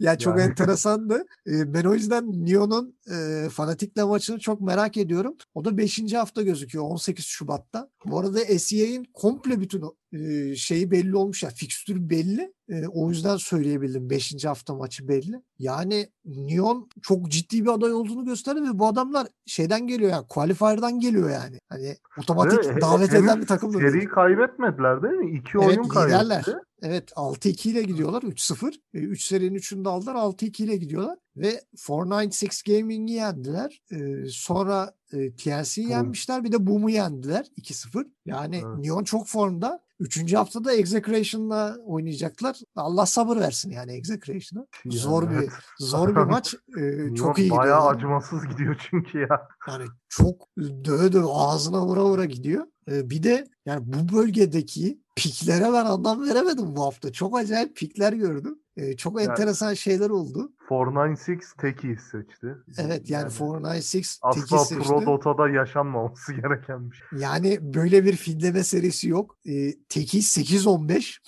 ya 0.00 0.18
çok 0.18 0.38
Yani. 0.38 0.50
enteresandı. 0.50 1.24
E, 1.46 1.74
ben 1.74 1.84
o 1.84 1.94
yüzden 1.94 2.24
Neon'un 2.46 2.96
e, 3.10 3.48
Fanatic'le 3.48 4.04
maçını 4.06 4.38
çok 4.38 4.60
merak 4.60 4.96
ediyorum. 4.96 5.34
O 5.54 5.64
da 5.64 5.76
5. 5.78 6.12
hafta 6.14 6.42
gözüküyor 6.42 6.84
18 6.84 7.24
Şubat'ta. 7.24 7.88
Bu 8.06 8.18
arada 8.20 8.38
SEA'in 8.58 9.06
komple 9.14 9.60
bütün 9.60 9.82
e, 10.12 10.54
şeyi 10.56 10.90
belli 10.90 11.16
olmuş 11.16 11.42
ya 11.42 11.50
fikstürü 11.50 12.10
belli. 12.10 12.52
E, 12.68 12.86
o 12.86 13.10
yüzden 13.10 13.36
söyleyebildim 13.36 14.10
5. 14.10 14.44
hafta 14.44 14.74
maçı 14.74 15.08
belli. 15.08 15.42
Yani 15.58 16.08
Neon 16.24 16.88
çok 17.02 17.28
ciddi 17.28 17.64
bir 17.64 17.70
aday 17.70 17.92
olduğunu 17.92 18.24
gösterdi 18.24 18.62
ve 18.62 18.78
bu 18.78 18.86
adamlar 18.86 19.26
şeyden 19.46 19.86
geliyor 19.86 20.10
yani 20.10 20.26
qualifier'dan 20.28 21.00
geliyor 21.00 21.30
yani. 21.30 21.58
Hani 21.68 21.96
otomatik 22.18 22.76
Ve 22.76 22.80
davet 22.80 23.14
eden 23.14 23.40
bir 23.40 23.46
takım 23.46 23.74
da 23.74 23.78
değil. 23.78 23.92
Seri 23.92 24.08
kaybetmediler 24.08 25.02
değil 25.02 25.14
mi? 25.14 25.38
İki 25.38 25.50
Evet, 25.54 25.66
oyun 25.66 25.84
liderler. 25.84 26.42
kaybetti. 26.42 26.66
Evet 26.82 27.10
6-2 27.16 27.68
ile 27.68 27.82
gidiyorlar 27.82 28.22
3-0. 28.22 28.74
3 28.92 29.24
serinin 29.24 29.58
3'ünü 29.58 29.84
de 29.84 29.88
aldılar 29.88 30.14
6-2 30.14 30.62
ile 30.62 30.76
gidiyorlar. 30.76 31.18
Ve 31.36 31.60
496 31.88 32.64
Gaming'i 32.66 33.12
yendiler. 33.12 33.82
Ee, 33.92 34.28
sonra 34.28 34.94
e, 35.12 35.32
TNC'yi 35.36 35.88
yenmişler 35.90 36.44
bir 36.44 36.52
de 36.52 36.66
Boom'u 36.66 36.90
yendiler 36.90 37.46
2-0. 37.60 38.06
Yani 38.26 38.56
Evet. 38.66 38.78
Neon 38.78 39.04
çok 39.04 39.26
formda. 39.26 39.80
Üçüncü 40.02 40.36
haftada 40.36 40.72
Execration'la 40.72 41.76
oynayacaklar. 41.86 42.60
Allah 42.76 43.06
sabır 43.06 43.36
versin 43.36 43.70
yani 43.70 43.92
Execration'a. 43.92 44.66
Yani 44.84 44.96
Zor 44.96 45.30
bir 45.30 45.50
zor 45.78 46.08
bir 46.08 46.14
maç. 46.30 46.54
Ee, 46.78 47.14
çok 47.14 47.38
iyi 47.38 47.50
bayağı 47.50 47.64
gidiyorlar. 47.64 47.94
acımasız 47.94 48.48
gidiyor 48.48 48.86
çünkü 48.90 49.18
ya. 49.18 49.48
Yani 49.68 49.84
çok 50.08 50.48
döve 50.58 51.12
döve 51.12 51.26
ağzına 51.28 51.86
vura 51.86 52.04
vura 52.04 52.24
gidiyor. 52.24 52.66
Ee, 52.90 53.10
bir 53.10 53.22
de 53.22 53.48
yani 53.66 53.82
bu 53.84 54.16
bölgedeki 54.16 55.00
piklere 55.16 55.64
ben 55.64 55.84
anlam 55.84 56.22
veremedim 56.28 56.76
bu 56.76 56.84
hafta. 56.84 57.12
Çok 57.12 57.38
acayip 57.38 57.76
pikler 57.76 58.12
gördüm. 58.12 58.58
Ee, 58.76 58.96
çok 58.96 59.20
Yani- 59.20 59.30
enteresan 59.30 59.74
şeyler 59.74 60.10
oldu. 60.10 60.52
496 60.70 61.56
Teki'yi 61.60 61.96
seçti. 61.96 62.56
Evet 62.78 63.10
yani 63.10 63.30
496 63.30 63.78
Asla 64.22 64.40
teki 64.40 64.64
seçti. 64.68 64.88
Pro 64.88 65.06
Dota'da 65.06 65.48
yaşanmaması 65.48 66.32
gereken 66.32 66.90
bir 66.90 66.96
şey. 66.96 67.18
Yani 67.18 67.74
böyle 67.74 68.04
bir 68.04 68.16
filleme 68.16 68.64
serisi 68.64 69.08
yok. 69.08 69.36
Ee, 69.46 69.72
teki 69.88 70.18
8-15. 70.22 71.20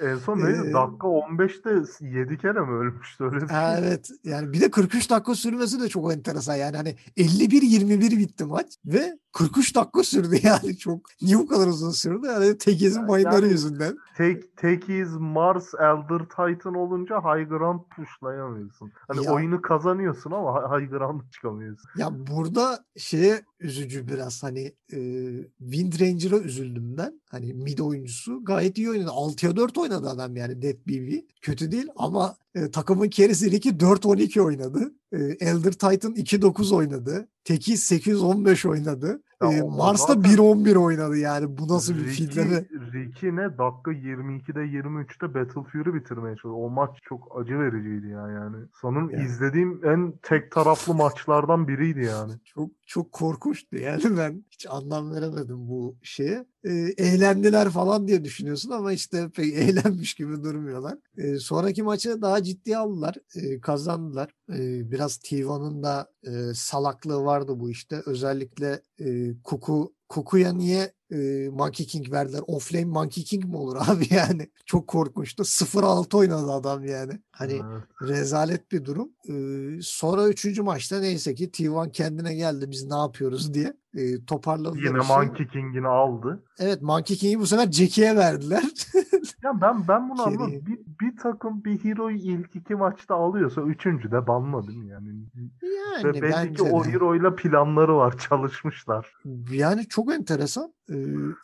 En 0.00 0.16
son 0.16 0.38
Ee, 0.40 0.44
neydi? 0.44 0.58
Dakika 0.72 1.06
15'te 1.06 1.70
7 2.06 2.38
kere 2.38 2.60
mi 2.60 2.70
ölmüştü 2.72 3.24
öyle 3.24 3.40
bir 3.42 3.48
şey? 3.48 3.56
Evet 3.78 4.10
yani 4.24 4.52
bir 4.52 4.60
de 4.60 4.70
43 4.70 5.10
dakika 5.10 5.34
sürmesi 5.34 5.80
de 5.80 5.88
çok 5.88 6.12
enteresan 6.12 6.54
yani 6.54 6.76
hani 6.76 6.96
51-21 7.16 8.18
bitti 8.18 8.44
maç 8.44 8.66
ve 8.86 9.18
43 9.32 9.74
dakika 9.76 10.02
sürdü 10.02 10.36
yani 10.42 10.78
çok 10.78 11.00
niye 11.22 11.38
bu 11.38 11.46
kadar 11.46 11.66
uzun 11.66 11.90
sürdü 11.90 12.26
yani 12.26 12.58
Tekiz'in 12.58 13.00
Yani- 13.00 13.08
mayınları 13.08 13.46
yüzünden. 13.46 13.96
Tek, 14.16 14.56
Tekiz, 14.56 15.16
Mars, 15.16 15.74
Elder 15.74 16.18
Titan 16.18 16.74
olunca 16.74 17.16
High 17.20 17.48
Ground 17.48 17.80
pushlayamıyorsun. 17.96 18.92
Hani 19.08 19.24
Ya. 19.24 19.32
oyunu 19.32 19.62
kazanıyorsun 19.62 20.30
ama 20.30 20.50
hi- 20.50 20.80
High 20.80 20.90
Ground'a 20.90 21.24
çıkamıyorsun. 21.30 21.90
Ya 21.96 22.08
burada 22.12 22.84
şeye 22.96 23.42
üzücü 23.62 24.08
biraz 24.08 24.42
hani 24.42 24.72
e, 24.92 24.98
Wind 25.58 26.00
Ranger'a 26.00 26.38
üzüldüm 26.38 26.96
ben. 26.96 27.20
Hani 27.30 27.54
mid 27.54 27.78
oyuncusu 27.78 28.44
gayet 28.44 28.78
iyi 28.78 28.90
oynadı. 28.90 29.10
6'ya 29.10 29.56
4 29.56 29.78
oynadı 29.78 30.08
adam 30.08 30.36
yani 30.36 30.62
Dead 30.62 30.76
BB. 30.86 31.20
Kötü 31.42 31.72
değil 31.72 31.86
ama 31.96 32.36
e, 32.54 32.70
takımın 32.70 33.10
carry'si 33.10 33.46
2 33.46 33.70
4-12 33.70 34.40
oynadı. 34.40 34.94
E, 35.12 35.18
Elder 35.18 35.72
Titan 35.72 36.14
2-9 36.14 36.74
oynadı. 36.74 37.28
Teki 37.44 37.72
8-15 37.72 38.68
oynadı. 38.68 39.22
E, 39.46 39.62
Mars'ta 39.62 40.14
zaten- 40.14 40.32
1-11 40.32 40.76
oynadı 40.76 41.16
yani. 41.16 41.58
Bu 41.58 41.68
nasıl 41.68 41.94
bir 41.96 42.04
filleme? 42.04 42.64
Ricky 42.92 43.32
ne? 43.36 43.58
Dakika 43.58 43.92
22'de 43.92 44.60
23'te 44.60 45.34
Battle 45.34 45.62
Fury 45.62 45.94
bitirmeye 45.94 46.36
çalışıyor. 46.36 46.54
O 46.56 46.70
maç 46.70 46.90
çok 47.02 47.40
acı 47.40 47.58
vericiydi 47.58 48.06
ya 48.08 48.28
yani. 48.28 48.56
Sanırım 48.82 49.10
Yani. 49.10 49.24
izlediğim 49.24 49.80
en 49.84 50.12
tek 50.22 50.50
taraflı 50.52 50.94
maçlardan 50.94 51.68
biriydi 51.68 52.04
yani. 52.04 52.32
Çok 52.44 52.70
çok 52.86 53.12
korkunçtu 53.12 53.76
yani 53.76 54.02
ben 54.18 54.44
hiç 54.50 54.66
anlam 54.70 55.14
veremedim 55.14 55.68
bu 55.68 55.96
şeye. 56.02 56.44
E, 56.64 56.70
eğlendiler 56.98 57.70
falan 57.70 58.08
diye 58.08 58.24
düşünüyorsun 58.24 58.70
ama 58.70 58.92
işte 58.92 59.28
pek 59.30 59.54
eğlenmiş 59.54 60.14
gibi 60.14 60.42
durmuyorlar. 60.44 60.98
E, 61.16 61.38
sonraki 61.38 61.82
maçı 61.82 62.22
daha 62.22 62.42
ciddi 62.42 62.76
aldılar. 62.76 63.16
E, 63.34 63.60
kazandılar. 63.60 64.30
E, 64.52 64.90
biraz 64.90 65.16
T1'ın 65.16 65.82
da 65.82 66.08
e, 66.26 66.54
salaklığı 66.54 67.24
vardı 67.24 67.60
bu 67.60 67.70
işte. 67.70 68.02
Özellikle 68.06 68.82
e, 69.00 69.34
Kuku 69.44 69.94
Kuku'ya 70.08 70.52
niye 70.52 70.92
e, 71.12 71.48
Monkey 71.48 71.86
King 71.86 72.12
verdiler? 72.12 72.40
Offlane 72.46 72.84
Monkey 72.84 73.24
King 73.24 73.44
mi 73.44 73.56
olur 73.56 73.76
abi 73.88 74.04
yani? 74.10 74.48
Çok 74.66 74.88
korkunçtu. 74.88 75.42
0-6 75.42 76.16
oynadı 76.16 76.52
adam 76.52 76.84
yani. 76.84 77.12
Hani 77.30 77.52
Evet. 77.52 77.82
rezalet 78.02 78.72
bir 78.72 78.84
durum. 78.84 79.08
Sonra 79.82 80.28
üçüncü 80.28 80.62
maçta 80.62 81.00
neyse 81.00 81.34
ki 81.34 81.50
T1 81.50 81.92
kendine 81.92 82.34
geldi 82.34 82.70
biz 82.70 82.84
ne 82.86 82.96
yapıyoruz 82.96 83.54
diye 83.54 83.72
e, 83.94 84.24
toparladılar. 84.24 84.82
Yine. 84.82 84.98
Monkey 84.98 85.46
King'ini 85.46 85.88
aldı. 85.88 86.42
Evet 86.58 86.82
Monkey 86.82 87.16
King'i 87.16 87.38
bu 87.40 87.46
sefer 87.46 87.72
Jackie'ye 87.72 88.16
verdiler. 88.16 88.62
Ya 89.44 89.60
ben 89.60 89.88
ben 89.88 90.10
bunu 90.10 90.16
Geri. 90.16 90.26
anlamadım. 90.26 90.66
Bir, 90.66 90.78
bir 91.00 91.16
takım 91.16 91.64
bir 91.64 91.84
hero'yu 91.84 92.16
ilk 92.16 92.56
iki 92.56 92.74
maçta 92.74 93.14
alıyorsa 93.14 93.62
üçüncü 93.62 94.10
de 94.10 94.26
banladım 94.26 94.88
yani. 94.88 95.08
yani 95.62 96.04
Ve 96.04 96.22
belli 96.22 96.32
bence 96.32 96.62
o 96.62 96.84
de. 96.84 96.88
hero'yla 96.92 97.34
planları 97.36 97.96
var, 97.96 98.18
çalışmışlar. 98.18 99.12
Yani 99.52 99.88
çok 99.88 100.12
enteresan. 100.14 100.72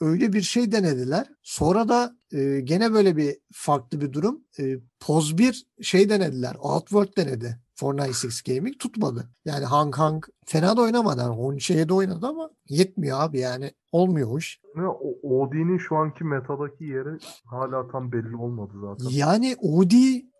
Öyle 0.00 0.32
bir 0.32 0.42
şey 0.42 0.72
denediler. 0.72 1.26
Sonra 1.42 1.88
da 1.88 2.16
e, 2.32 2.60
gene 2.60 2.92
böyle 2.92 3.16
bir 3.16 3.36
farklı 3.52 4.00
bir 4.00 4.12
durum. 4.12 4.40
E, 4.58 4.76
Poz 5.00 5.38
1 5.38 5.66
şey 5.82 6.10
denediler. 6.10 6.56
Outworld 6.60 7.16
denedi. 7.16 7.58
496 7.82 8.54
Gaming 8.54 8.78
tutmadı. 8.78 9.28
Yani 9.44 9.64
Hang 9.64 9.94
Hang 9.96 10.24
fena 10.46 10.76
da 10.76 10.80
oynamadı. 10.80 11.20
Yani 11.20 11.36
Honche'ye 11.36 11.88
de 11.88 11.94
oynadı 11.94 12.26
ama 12.26 12.50
yetmiyor 12.68 13.20
abi 13.20 13.38
yani. 13.38 13.72
Olmuyor 13.92 14.38
iş. 14.38 14.60
OD'nin 15.22 15.78
şu 15.78 15.96
anki 15.96 16.24
metadaki 16.24 16.84
yeri 16.84 17.18
hala 17.44 17.88
tam 17.88 18.12
belli 18.12 18.36
olmadı 18.36 18.72
zaten. 18.80 19.10
Yani 19.10 19.56
OD 19.62 19.92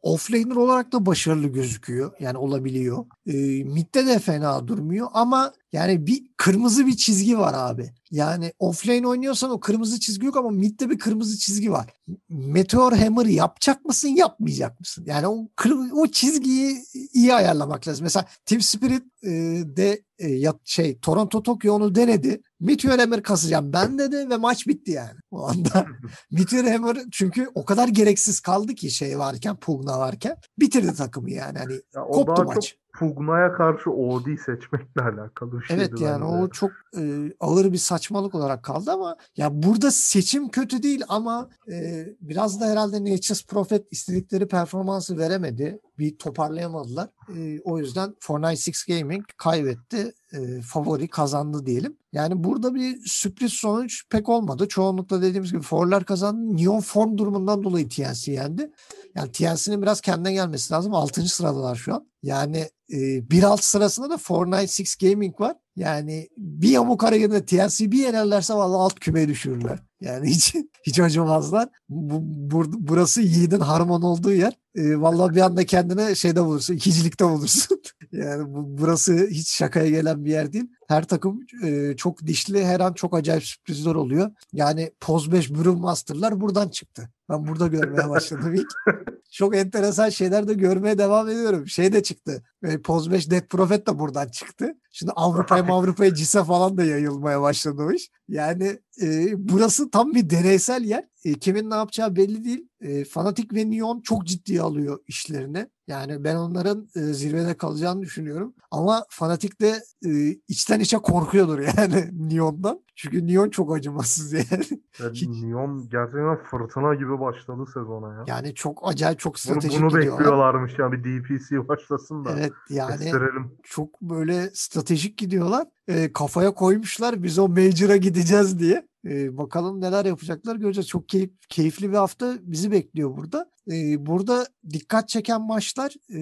offlaner 0.03 0.57
olarak 0.57 0.93
da 0.93 1.07
başarılı 1.07 1.49
gözüküyor. 1.49 2.13
Yani 2.21 2.39
olabiliyor. 2.39 3.05
E, 3.27 3.65
midde 3.65 4.07
de 4.07 4.19
fena 4.19 4.69
durmuyor 4.69 5.09
ama 5.13 5.53
yani 5.73 6.07
bir 6.07 6.23
kırmızı 6.37 6.87
bir 6.87 6.97
çizgi 6.97 7.39
var 7.39 7.55
abi. 7.57 7.93
Yani 8.11 8.53
offlane 8.59 9.07
oynuyorsan 9.09 9.51
o 9.51 9.61
kırmızı 9.61 10.01
çizgi 10.01 10.27
yok 10.27 10.37
ama 10.37 10.51
midde 10.51 10.91
bir 10.91 10.99
kırmızı 10.99 11.39
çizgi 11.39 11.73
var. 11.73 11.87
Meteor 12.29 12.93
Hammer 12.93 13.27
yapacak 13.27 13.85
mısın 13.85 14.09
yapmayacak 14.09 14.81
mısın? 14.81 15.05
Yani 15.07 15.27
o, 15.27 15.49
o 15.93 16.07
çizgiyi 16.07 16.85
iyi 17.13 17.35
ayarlamak 17.35 17.89
lazım. 17.89 18.05
Mesela 18.05 18.27
Team 18.47 18.61
Spirit 18.61 19.03
e, 19.23 19.31
de 19.77 20.03
e, 20.19 20.29
ya, 20.29 20.55
şey 20.65 20.99
Toronto 20.99 21.43
Tokyo 21.43 21.75
onu 21.75 21.95
denedi. 21.95 22.43
Meteor 22.61 22.99
Hammer 22.99 23.23
kasacağım 23.23 23.73
ben 23.73 23.99
dedi 23.99 24.31
ve 24.31 24.37
maç 24.37 24.67
bitti 24.67 24.91
yani. 24.91 25.19
O 25.31 25.49
anda 25.49 25.87
Meteor 26.31 26.65
Hammer 26.65 26.99
çünkü 27.13 27.49
o 27.55 27.65
kadar 27.65 27.89
gereksiz 27.89 28.41
kaldı 28.41 28.75
ki 28.75 28.91
şey 28.91 29.19
varken 29.19 29.57
Pugna 29.57 29.99
varken 29.99 30.37
bitirdi 30.59 30.95
takımı 30.95 31.31
yani. 31.31 31.59
Hani 31.59 31.75
Ya 31.95 32.03
koptu 32.03 32.45
maç. 32.45 32.55
çok 32.55 32.88
Pugna'ya 32.99 33.53
karşı 33.53 33.91
OD 33.91 34.37
seçmekle 34.47 35.03
alakalı 35.03 35.61
bir 35.61 35.65
şeydi 35.65 35.81
Evet 35.81 36.01
yani 36.01 36.25
bence. 36.25 36.43
o 36.43 36.49
çok 36.49 36.71
e, 36.97 37.33
ağır 37.41 37.73
bir 37.73 37.79
saçmalık 37.79 38.35
olarak 38.35 38.63
kaldı 38.63 38.93
ama 38.93 39.17
ya 39.37 39.63
burada 39.63 39.91
seçim 39.91 40.49
kötü 40.49 40.83
değil 40.83 41.03
ama 41.09 41.51
e, 41.73 42.07
biraz 42.21 42.61
da 42.61 42.67
herhalde 42.67 43.01
Nature's 43.05 43.47
Prophet 43.47 43.87
istedikleri 43.91 44.49
performansı 44.49 45.19
veremedi. 45.19 45.81
Bir 45.99 46.19
toparlayamadılar. 46.19 47.09
E, 47.37 47.61
o 47.61 47.79
yüzden 47.79 48.15
496 48.29 48.71
Gaming 48.89 49.25
kaybetti. 49.37 50.15
E, 50.33 50.63
favori 50.63 51.09
kazandı 51.09 51.67
diyelim. 51.67 51.97
Yani 52.13 52.45
burada 52.45 52.75
bir 52.75 53.01
sürpriz 53.07 53.53
sonuç 53.53 54.09
pek 54.11 54.29
olmadı. 54.29 54.69
Çoğunlukla 54.69 55.23
dediğimiz 55.23 55.53
gibi 55.53 55.63
forlar 55.63 56.05
kazandı. 56.05 56.57
Neon 56.57 56.81
form 56.81 57.19
durumundan 57.19 57.65
dolayı 57.65 57.89
TNC 57.89 58.33
yendi. 58.33 58.71
Yani 59.15 59.33
TNC'nin 59.33 59.83
biraz 59.83 60.01
kendine 60.01 60.33
gelmesi 60.33 60.75
lazım. 60.75 60.95
6. 60.95 61.29
sıradalar 61.29 61.77
şu 61.77 61.95
an. 61.95 62.09
Yani 62.23 62.59
e, 62.93 63.31
bir 63.31 63.43
alt 63.43 63.65
sırasında 63.65 64.11
da 64.11 64.19
496 64.19 64.83
Gaming 65.01 65.41
var. 65.41 65.57
Yani 65.79 66.29
bir 66.37 66.69
yamuk 66.69 67.03
hareketinde 67.03 67.45
TNC 67.45 67.93
bir 67.93 67.99
yenerlerse 67.99 68.55
vallahi 68.55 68.79
alt 68.81 69.01
kümeye 69.01 69.29
düşürürler. 69.29 69.79
Yani 70.01 70.29
hiç 70.31 70.55
hiç 70.87 71.01
acımazlar. 71.01 71.69
Bu, 71.89 72.15
bur- 72.57 72.75
burası 72.79 73.23
Yiğit'in 73.23 73.61
harman 73.61 74.03
olduğu 74.03 74.33
yer. 74.33 74.59
E, 74.75 75.01
vallahi 75.01 75.35
bir 75.35 75.41
anda 75.41 75.67
kendine 75.67 76.15
şeyde 76.15 76.45
bulursun. 76.45 76.75
ikincilikte 76.75 77.25
bulursun. 77.25 77.83
yani 78.13 78.55
bu, 78.55 78.79
burası 78.79 79.27
hiç 79.31 79.49
şakaya 79.49 79.91
gelen 79.91 80.25
bir 80.25 80.31
yer 80.31 80.53
değil. 80.53 80.67
Her 80.89 81.05
takım 81.05 81.41
e, 81.65 81.97
çok 81.97 82.27
dişli. 82.27 82.65
Her 82.65 82.81
an 82.81 82.93
çok 82.93 83.17
acayip 83.17 83.45
sürprizler 83.45 83.95
oluyor. 83.95 84.31
Yani 84.53 84.93
Poz 85.01 85.33
5 85.33 85.51
Brewmaster'lar 85.51 86.41
buradan 86.41 86.69
çıktı. 86.69 87.11
Ben 87.29 87.47
burada 87.47 87.67
görmeye 87.67 88.09
başladım 88.09 88.55
ilk. 88.55 88.69
Çok 89.31 89.57
enteresan 89.57 90.09
şeyler 90.09 90.49
de 90.49 90.55
görmeye 90.55 90.99
devam 90.99 91.29
ediyorum. 91.29 91.69
Şey 91.69 91.93
de 91.93 92.03
çıktı. 92.03 92.43
E, 92.63 92.83
Poz 92.83 93.11
5 93.11 93.31
Dead 93.31 93.47
Prophet 93.49 93.87
de 93.87 93.99
buradan 93.99 94.29
çıktı. 94.29 94.75
Şimdi 94.91 95.13
Avrupa'ya 95.13 95.65
Avrupa'ya 95.65 96.15
CIS'e 96.15 96.45
falan 96.45 96.77
da 96.77 96.85
yayılmaya 96.85 97.43
başladı 97.43 97.83
o 97.83 97.93
iş. 97.93 98.11
Yani 98.29 98.79
e, 99.03 99.33
burası 99.37 99.91
tam 99.91 100.15
bir 100.15 100.31
deneysel 100.31 100.85
yer. 100.85 101.05
E, 101.25 101.35
kimin 101.35 101.71
ne 101.71 101.75
yapacağı 101.75 102.17
belli 102.17 102.45
değil. 102.45 102.69
E, 102.81 103.05
Fanatic 103.05 103.49
ve 103.53 103.71
Neon 103.71 104.01
çok 104.01 104.27
ciddiye 104.27 104.63
alıyor 104.63 105.01
işlerini. 105.07 105.67
Yani 105.89 106.25
ben 106.25 106.37
onların 106.37 106.89
e, 106.97 107.01
zirvede 107.01 107.57
kalacağını 107.57 108.03
düşünüyorum. 108.03 108.55
Ama 108.71 109.05
Fanatic 109.11 109.53
de 109.61 109.83
e, 110.07 110.31
içten 110.49 110.81
içe 110.81 110.99
korkuyordur 110.99 111.59
yani 111.77 112.11
Neon'dan. 112.13 112.81
Çünkü 112.97 113.27
Neon 113.27 113.51
çok 113.51 113.77
acımasız 113.77 114.33
yani. 114.33 114.65
Yani 115.01 115.43
Neon 115.43 115.89
gerçekten 115.89 116.37
fırtına 116.37 116.95
gibi 116.95 117.21
başladı 117.21 117.65
sezona 117.75 118.15
ya. 118.15 118.25
Yani 118.27 118.55
çok 118.55 118.81
acayip 118.89 119.19
çok 119.19 119.33
bunu 119.35 119.39
stratejik 119.39 119.81
bunu 119.81 119.89
gidiyorlar. 119.89 120.19
bekliyorlarmış 120.19 120.79
ya 120.79 120.93
bir 120.93 121.05
DPC 121.05 121.69
başlasın 121.69 122.25
da. 122.25 122.31
Evet 122.39 122.53
yani 122.71 122.95
Estirelim. 122.95 123.53
çok 123.63 124.01
böyle 124.03 124.51
stratejik 124.55 125.19
gidiyorlar. 125.19 125.67
E, 125.89 126.13
kafaya 126.13 126.55
koymuşlar 126.55 127.23
biz 127.23 127.39
o 127.39 127.49
Major'a 127.49 127.97
gideceğiz 127.97 128.59
diye. 128.59 128.89
E, 129.07 129.37
bakalım 129.39 129.81
neler 129.81 130.05
yapacaklar 130.05 130.57
göreceğiz. 130.57 130.89
Çok 130.89 131.09
keyif, 131.09 131.31
keyifli 131.49 131.91
bir 131.91 131.97
hafta 131.97 132.37
bizi 132.43 132.71
bekliyor 132.71 133.17
burada. 133.17 133.51
E, 133.71 134.07
burada 134.07 134.47
dikkat 134.71 135.09
çeken 135.09 135.43
maçlar 135.43 135.95
e, 136.15 136.21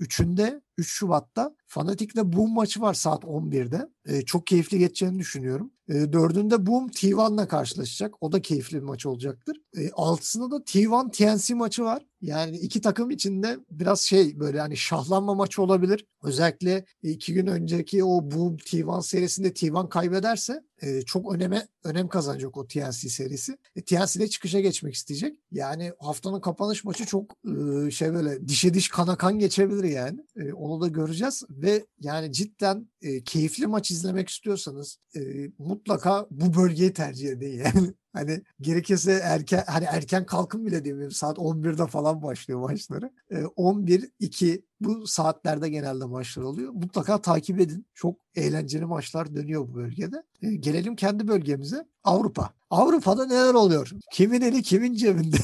üçünde 0.00 0.60
3 0.78 0.88
Şubat'ta 0.88 1.56
Fanatic'le 1.66 2.16
Boom 2.24 2.54
maçı 2.54 2.80
var 2.80 2.94
saat 2.94 3.24
11'de. 3.24 3.88
E, 4.06 4.22
çok 4.22 4.46
keyifli 4.46 4.78
geçeceğini 4.78 5.18
düşünüyorum. 5.18 5.70
E, 5.88 6.12
dördünde 6.12 6.66
Boom 6.66 6.88
T1'la 6.88 7.48
karşılaşacak. 7.48 8.14
O 8.20 8.32
da 8.32 8.42
keyifli 8.42 8.76
bir 8.76 8.82
maç 8.82 9.06
olacaktır. 9.06 9.56
E, 9.76 9.90
altısında 9.90 10.50
da 10.50 10.56
T1 10.56 11.10
TNC 11.12 11.54
maçı 11.54 11.84
var. 11.84 12.02
Yani 12.22 12.56
iki 12.56 12.80
takım 12.80 13.10
içinde 13.10 13.58
biraz 13.70 14.00
şey 14.00 14.40
böyle 14.40 14.60
hani 14.60 14.76
şahlanma 14.76 15.34
maçı 15.34 15.62
olabilir. 15.62 16.06
Özellikle 16.22 16.84
iki 17.02 17.34
gün 17.34 17.46
önceki 17.46 18.04
o 18.04 18.30
Boom 18.30 18.56
T1 18.56 19.02
serisinde 19.02 19.48
T1 19.48 19.88
kaybederse 19.88 20.62
e, 20.82 21.02
çok 21.02 21.34
öneme 21.34 21.68
önem 21.84 22.08
kazanacak 22.08 22.56
o 22.56 22.66
TNC 22.66 23.08
serisi. 23.08 23.58
E, 23.76 23.82
TNC 23.82 24.20
de 24.20 24.28
çıkışa 24.28 24.60
geçmek 24.60 24.94
isteyecek. 24.94 25.36
Yani 25.52 25.92
haftanın 25.98 26.40
kapanış 26.40 26.84
maçı 26.84 27.06
çok 27.06 27.36
e, 27.46 27.90
şey 27.90 28.14
böyle 28.14 28.48
dişe 28.48 28.74
diş 28.74 28.88
kana 28.88 29.16
kan 29.16 29.38
geçebilir 29.38 29.84
yani. 29.84 30.20
E, 30.36 30.52
onu 30.52 30.80
da 30.80 30.88
göreceğiz 30.88 31.42
ve 31.50 31.86
yani 32.00 32.32
cidden 32.32 32.88
e, 33.02 33.24
keyifli 33.24 33.66
maç 33.66 33.90
izlemek 33.90 34.28
istiyorsanız 34.28 34.98
e, 35.16 35.20
mutlaka 35.58 36.26
bu 36.30 36.54
bölgeyi 36.54 36.92
tercih 36.92 37.28
edin 37.28 37.58
yani. 37.64 37.94
Hani 38.12 38.42
gerekirse 38.60 39.12
erken 39.12 39.64
hani 39.66 39.84
erken 39.84 40.26
kalkın 40.26 40.66
bile 40.66 40.84
demiyorum. 40.84 41.12
Saat 41.12 41.38
11'de 41.38 41.86
falan 41.86 42.22
başlıyor 42.22 42.60
maçları. 42.60 43.10
E, 43.30 43.44
11 43.44 44.10
2 44.18 44.62
bu 44.80 45.06
saatlerde 45.06 45.68
genelde 45.68 46.04
maçlar 46.04 46.42
oluyor. 46.42 46.72
Mutlaka 46.72 47.18
takip 47.18 47.60
edin. 47.60 47.86
Çok 47.94 48.16
eğlenceli 48.34 48.84
maçlar 48.84 49.34
dönüyor 49.34 49.68
bu 49.68 49.74
bölgede. 49.74 50.22
E, 50.42 50.54
gelelim 50.54 50.96
kendi 50.96 51.28
bölgemize. 51.28 51.86
Avrupa. 52.04 52.50
Avrupa'da 52.70 53.26
neler 53.26 53.54
oluyor? 53.54 53.90
Kimin 54.12 54.40
eli 54.40 54.62
kimin 54.62 54.94
cebinde? 54.94 55.36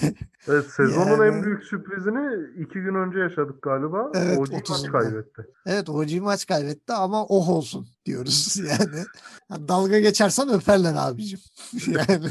Evet 0.49 0.65
sezonun 0.77 1.11
Yani- 1.25 1.37
en 1.37 1.45
büyük 1.45 1.63
sürprizini 1.65 2.27
iki 2.63 2.75
gün 2.75 2.95
önce 2.95 3.19
yaşadık 3.19 3.63
galiba. 3.63 4.11
Evet, 4.15 4.39
OG 4.39 4.53
maç 4.53 4.69
30'unda. 4.71 4.93
kaybetti. 4.93 5.47
evet 5.67 5.89
OG 5.89 6.13
maç 6.21 6.47
kaybetti 6.47 6.93
ama 6.93 7.27
oh 7.27 7.49
olsun 7.49 7.89
diyoruz 8.05 8.57
yani. 8.69 9.05
Yani 9.51 9.69
dalga 9.69 9.99
geçersen 10.01 10.49
öperler 10.49 10.95
abicim. 10.99 11.41
yani 11.87 12.27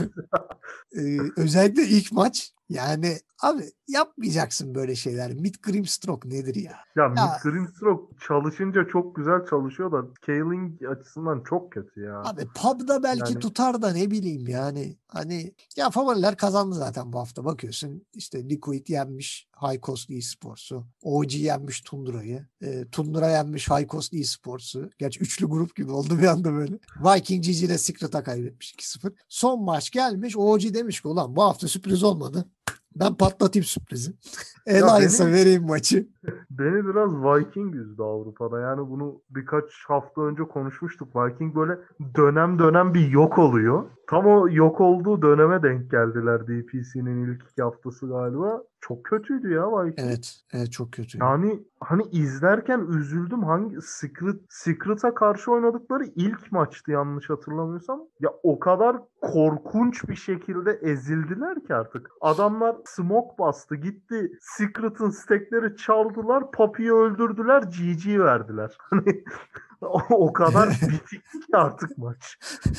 e, 0.96 1.02
özellikle 1.38 1.84
ilk 1.88 2.12
maç 2.12 2.52
yani 2.70 3.18
abi 3.42 3.64
yapmayacaksın 3.88 4.76
böyle 4.76 4.96
şeyler. 4.96 5.34
Mid 5.34 5.56
Grimstroke 5.64 6.30
nedir 6.30 6.56
ya? 6.56 6.72
Ya, 6.96 7.04
Ya- 7.04 7.10
Mid 7.12 7.52
Grimstroke 7.52 8.16
çalışınca 8.28 8.88
çok 8.92 9.16
güzel 9.16 9.46
çalışıyor 9.50 9.92
da 9.92 10.08
scaling 10.24 10.84
açısından 10.84 11.44
çok 11.50 11.72
kötü 11.72 12.02
ya. 12.02 12.22
Abi 12.22 12.48
pub'da 12.56 13.04
belki 13.04 13.32
Yani- 13.34 13.40
tutar 13.40 13.82
da 13.82 13.92
ne 13.92 14.12
bileyim 14.12 14.48
yani. 14.48 14.98
Hani 15.08 15.54
ya 15.78 15.90
favoriler 15.90 16.38
kazandı 16.38 16.76
zaten 16.76 17.14
bu 17.14 17.20
hafta 17.20 17.46
bakıyorsun. 17.46 18.06
İşte 18.14 18.50
Liquid 18.50 18.88
yenmiş 18.88 19.48
High 19.62 19.82
Coast 19.82 20.12
Esports'u. 20.12 20.88
OG 21.04 21.34
yenmiş 21.34 21.82
Tundra'yı. 21.82 22.48
E, 22.62 22.86
Tundra 22.92 23.30
yenmiş 23.30 23.70
High 23.70 23.88
Coast 23.90 24.14
Esports'u. 24.14 24.90
Gerçi 24.98 25.20
üçlü 25.20 25.46
grup 25.46 25.76
gibi 25.76 25.92
oldu 25.92 26.20
bir 26.20 26.28
anda 26.28 26.54
böyle. 26.54 26.80
Viking 27.04 27.46
GG 27.46 27.64
ile 27.64 27.78
Secret'a 27.78 28.24
kaybetmiş 28.24 28.74
2-0. 28.74 29.14
Son 29.30 29.64
maç 29.64 29.92
gelmiş. 29.92 30.38
OG 30.38 30.74
demiş 30.74 31.02
ki 31.02 31.08
ulan 31.08 31.36
bu 31.36 31.44
hafta 31.44 31.68
sürpriz 31.68 32.04
olmadı. 32.04 32.46
Ben 32.96 33.16
patlatayım 33.16 33.64
sürprizi. 33.64 34.12
Benim- 35.26 35.34
vereyim 35.34 35.66
maçı. 35.66 36.08
Beni 36.50 36.88
biraz 36.88 37.12
Viking 37.12 37.76
üzdü 37.76 38.02
Avrupa'da. 38.02 38.60
Yani 38.60 38.90
bunu 38.90 39.22
birkaç 39.30 39.64
hafta 39.88 40.22
önce 40.22 40.44
konuşmuştuk. 40.44 41.16
Viking 41.16 41.56
böyle 41.56 41.80
dönem 42.16 42.60
dönem 42.60 42.94
bir 42.94 43.08
yok 43.10 43.38
oluyor. 43.38 43.84
Tam 44.10 44.26
o 44.26 44.50
yok 44.50 44.82
olduğu 44.82 45.22
döneme 45.22 45.64
denk 45.64 45.92
geldiler 45.92 46.48
DPC'nin 46.48 47.26
ilk 47.28 47.44
iki 47.52 47.62
haftası 47.62 48.08
galiba. 48.08 48.64
Çok 48.88 49.04
kötüydü 49.04 49.54
ya 49.54 49.72
Viking. 49.72 50.08
Evet. 50.08 50.36
Evet 50.54 50.72
çok 50.72 50.92
kötü. 50.92 51.18
Yani 51.18 51.64
hani 51.80 52.04
izlerken 52.12 52.80
üzüldüm. 52.80 53.44
Hangi 53.44 53.82
Secret 53.82 54.36
Secret'a 54.50 55.14
karşı 55.14 55.52
oynadıkları 55.52 56.06
ilk 56.16 56.52
maçtı 56.52 56.92
yanlış 56.92 57.30
hatırlamıyorsam. 57.30 58.02
Ya 58.20 58.30
o 58.44 58.60
kadar 58.60 58.98
korkunç 59.22 60.10
bir 60.10 60.16
şekilde 60.16 60.72
ezildiler 60.72 61.64
ki 61.64 61.76
artık. 61.76 62.10
Adamlar 62.22 62.76
smoke 62.86 63.38
bastı 63.40 63.76
gitti. 63.76 64.32
Secret'ın 64.42 65.10
stekleri 65.10 65.78
çaldılar. 65.78 66.52
Poppy'yi 66.52 66.94
öldürdüler. 66.94 67.62
GG 67.62 68.20
verdiler. 68.20 68.78
Hani 68.90 69.24
o, 70.10 70.34
kadar 70.34 70.70
bitikti 70.82 71.40
ki 71.40 71.58
artık 71.58 71.98
maç. 71.98 72.38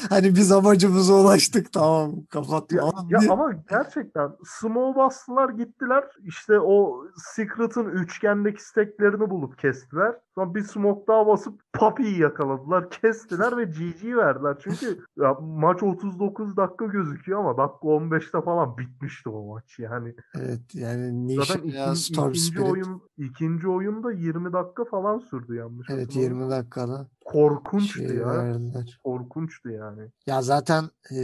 Hani 0.08 0.34
biz 0.34 0.52
amacımıza 0.52 1.14
ulaştık 1.14 1.72
tamam 1.72 2.14
kapat. 2.30 2.72
Ya, 2.72 2.82
ya 3.08 3.32
ama 3.32 3.52
gerçekten 3.70 4.30
smoke 4.44 4.98
bastılar 4.98 5.48
gittiler. 5.48 6.04
İşte 6.24 6.60
o 6.60 7.04
Secret'ın 7.34 7.86
üçgendeki 7.90 8.64
steklerini 8.64 9.30
bulup 9.30 9.58
kestiler. 9.58 10.14
Sonra 10.34 10.54
bir 10.54 10.62
smoke 10.62 11.06
daha 11.06 11.26
basıp 11.26 11.60
Papi'yi 11.72 12.20
yakaladılar. 12.20 12.90
Kestiler 12.90 13.56
ve 13.56 13.64
GG 13.64 14.16
verdiler. 14.16 14.56
Çünkü 14.64 14.98
ya, 15.16 15.34
maç 15.40 15.82
39 15.82 16.56
dakika 16.56 16.84
gözüküyor 16.86 17.38
ama 17.40 17.56
dakika 17.56 17.88
15'te 17.88 18.40
falan 18.44 18.78
bitmişti 18.78 19.28
o 19.28 19.54
maç 19.54 19.78
yani. 19.78 20.14
Evet 20.38 20.60
yani 20.74 21.34
Zaten 21.36 21.62
Nation 21.62 21.68
ya 21.68 21.84
ikin- 21.86 21.94
Storm 21.94 22.30
ikinci 22.30 22.46
Spirit. 22.46 22.70
oyun 22.70 23.02
ikinci 23.18 23.68
oyunda 23.68 24.12
20 24.12 24.52
dakika 24.52 24.84
falan 24.84 25.18
sürdü 25.18 25.54
yanlış 25.54 25.90
Evet 25.90 26.06
hatırlamıyorsam. 26.06 26.40
20 26.40 26.50
dakikada 26.88 27.08
Korkunçtu 27.24 27.98
şey 27.98 28.16
ya. 28.16 28.26
verdiler. 28.26 29.00
Korkunçtu 29.04 29.70
yani. 29.70 30.02
Ya 30.26 30.42
zaten 30.42 30.84
e, 31.10 31.16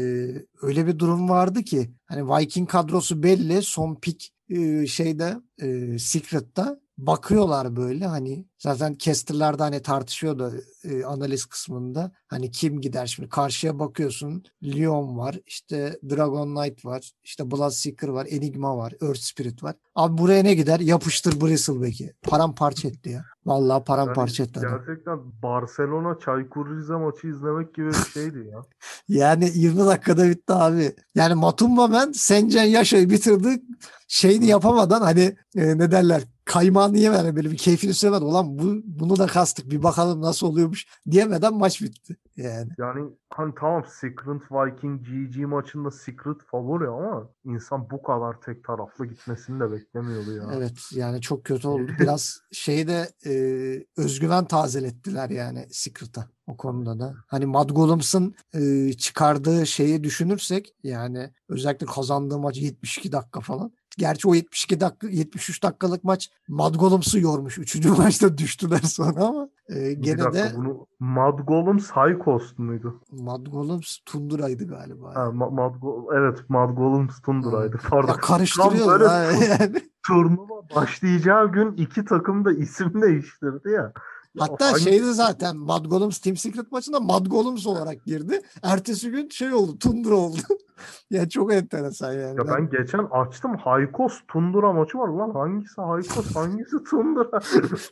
öyle 0.62 0.86
bir 0.86 0.98
durum 0.98 1.28
vardı 1.28 1.62
ki 1.62 1.90
hani 2.04 2.28
Viking 2.28 2.70
kadrosu 2.70 3.22
belli 3.22 3.62
son 3.62 3.94
pick 3.94 4.28
e, 4.48 4.86
şeyde 4.86 5.36
e, 5.62 5.98
Secret'ta 5.98 6.80
bakıyorlar 7.06 7.76
böyle 7.76 8.06
hani 8.06 8.46
zaten 8.58 8.96
caster'larda 8.98 9.64
hani 9.64 9.82
tartışıyordu 9.82 10.52
e, 10.84 11.04
analiz 11.04 11.46
kısmında 11.46 12.12
hani 12.26 12.50
kim 12.50 12.80
gider 12.80 13.06
şimdi 13.06 13.28
karşıya 13.28 13.78
bakıyorsun 13.78 14.44
Leon 14.64 15.18
var 15.18 15.38
işte 15.46 15.98
Dragon 16.10 16.54
Knight 16.54 16.84
var 16.84 17.10
işte 17.24 17.50
Bloodseeker 17.50 18.08
var 18.08 18.26
Enigma 18.30 18.76
var 18.76 18.92
Earth 19.02 19.20
Spirit 19.20 19.62
var 19.62 19.74
abi 19.94 20.18
buraya 20.18 20.42
ne 20.42 20.54
gider 20.54 20.80
yapıştır 20.80 21.40
Bristleback'i 21.40 22.14
paramparça 22.22 22.88
etti 22.88 23.10
ya 23.10 23.24
vallahi 23.46 23.84
paramparça 23.84 24.42
etti 24.42 24.60
adam. 24.60 24.78
Gerçekten 24.86 25.18
Barcelona 25.42 26.18
Çaykur 26.18 26.76
Rize 26.76 26.92
maçı 26.92 27.26
izlemek 27.26 27.74
gibi 27.74 27.88
bir 27.88 27.94
şeydi 27.94 28.48
ya. 28.52 28.62
Yani 29.08 29.50
20 29.54 29.78
dakikada 29.78 30.28
bitti 30.28 30.52
abi. 30.52 30.94
Yani 31.14 31.34
Matumba 31.34 31.92
ben 31.92 32.12
Sencan 32.12 32.64
Yaşa'yı 32.64 33.10
bitirdi. 33.10 33.62
Şeyini 34.08 34.46
yapamadan 34.46 35.00
hani 35.00 35.36
e, 35.56 35.78
ne 35.78 35.90
derler 35.90 36.22
kaymağını 36.44 36.98
yemeden 36.98 37.36
böyle 37.36 37.50
bir 37.50 37.56
keyfini 37.56 37.94
süremedi. 37.94 38.24
Ulan 38.24 38.58
bu, 38.58 38.82
bunu 38.84 39.18
da 39.18 39.26
kastık 39.26 39.70
bir 39.70 39.82
bakalım 39.82 40.22
nasıl 40.22 40.46
oluyormuş 40.46 40.86
diyemeden 41.10 41.54
maç 41.54 41.82
bitti. 41.82 42.16
Yani 42.36 42.68
Yani 42.78 43.10
hani 43.30 43.54
tamam 43.60 43.84
Secret 44.00 44.42
Viking 44.52 45.00
GG 45.06 45.36
maçında 45.36 45.90
Secret 45.90 46.42
favori 46.50 46.88
ama 46.88 47.28
insan 47.44 47.90
bu 47.90 48.02
kadar 48.02 48.40
tek 48.40 48.64
taraflı 48.64 49.06
gitmesini 49.06 49.60
de 49.60 49.72
beklemiyordu 49.72 50.32
ya. 50.32 50.44
evet 50.54 50.78
yani 50.94 51.20
çok 51.20 51.44
kötü 51.44 51.68
oldu. 51.68 51.92
Biraz 52.00 52.40
şeyde 52.52 53.08
e, 53.26 53.32
özgüven 53.96 54.44
tazelettiler 54.44 55.30
yani 55.30 55.66
Secret'a 55.70 56.28
o 56.46 56.56
konuda 56.56 56.98
da. 56.98 57.14
Hani 57.26 57.46
Mad 57.46 57.70
Golems'ın 57.70 58.34
e, 58.54 58.92
çıkardığı 58.92 59.66
şeyi 59.66 60.04
düşünürsek 60.04 60.74
yani 60.82 61.30
özellikle 61.48 61.86
kazandığı 61.86 62.38
maç 62.38 62.56
72 62.56 63.12
dakika 63.12 63.40
falan. 63.40 63.72
Gerçi 63.98 64.28
o 64.28 64.34
72 64.34 64.80
dakika 64.80 65.08
73 65.08 65.62
dakikalık 65.62 66.04
maç 66.04 66.30
Mad 66.48 66.74
Golems'ı 66.74 67.18
yormuş. 67.18 67.58
Üçüncü 67.58 67.88
maçta 67.98 68.38
düştüler 68.38 68.78
sonra 68.80 69.24
ama 69.24 69.48
e, 69.68 69.92
gene 69.92 70.18
dakika 70.18 70.32
de 70.32 70.52
bunu 70.56 70.86
Mad 71.00 71.38
Golems 71.38 71.90
High 71.90 72.24
Cost 72.24 72.58
muydu? 72.58 73.00
Mad 73.12 73.46
Golems 73.46 73.98
Tundura'ydı 74.06 74.66
galiba. 74.68 75.14
Ha, 75.14 75.20
Ma- 75.20 75.54
Mad 75.54 75.74
Go- 75.74 76.18
evet 76.20 76.50
Mad 76.50 76.76
Golems 76.76 77.20
Tundra'ydı. 77.20 77.78
Pardon. 77.90 78.08
Ya 78.08 78.16
karıştırıyoruz 78.16 79.08
ha 79.08 79.22
yani. 79.24 79.82
Turnuva 80.06 80.62
başlayacağı 80.76 81.52
gün 81.52 81.72
iki 81.72 82.04
takım 82.04 82.44
da 82.44 82.52
isim 82.52 83.02
değiştirdi 83.02 83.70
ya. 83.70 83.92
Hatta 84.38 84.66
hangi- 84.72 84.80
şeydi 84.80 85.12
zaten 85.14 85.56
Mad 85.56 85.84
Golems 85.84 86.18
Team 86.18 86.36
Secret 86.36 86.72
maçında 86.72 87.00
Mad 87.00 87.26
Golems 87.26 87.66
olarak 87.66 88.04
girdi. 88.04 88.40
Ertesi 88.62 89.10
gün 89.10 89.28
şey 89.28 89.54
oldu 89.54 89.78
Tundra 89.78 90.14
oldu. 90.14 90.38
ya 91.10 91.28
çok 91.28 91.52
enteresan 91.54 92.12
yani. 92.12 92.38
Ya 92.38 92.46
ben 92.56 92.68
geçen 92.70 93.06
açtım 93.10 93.56
Haykos 93.56 94.20
Tundra 94.28 94.72
maçı 94.72 94.98
var 94.98 95.08
lan 95.08 95.30
hangisi 95.30 95.80
Haykos 95.80 96.34
hangisi 96.36 96.84
Tundra 96.90 97.30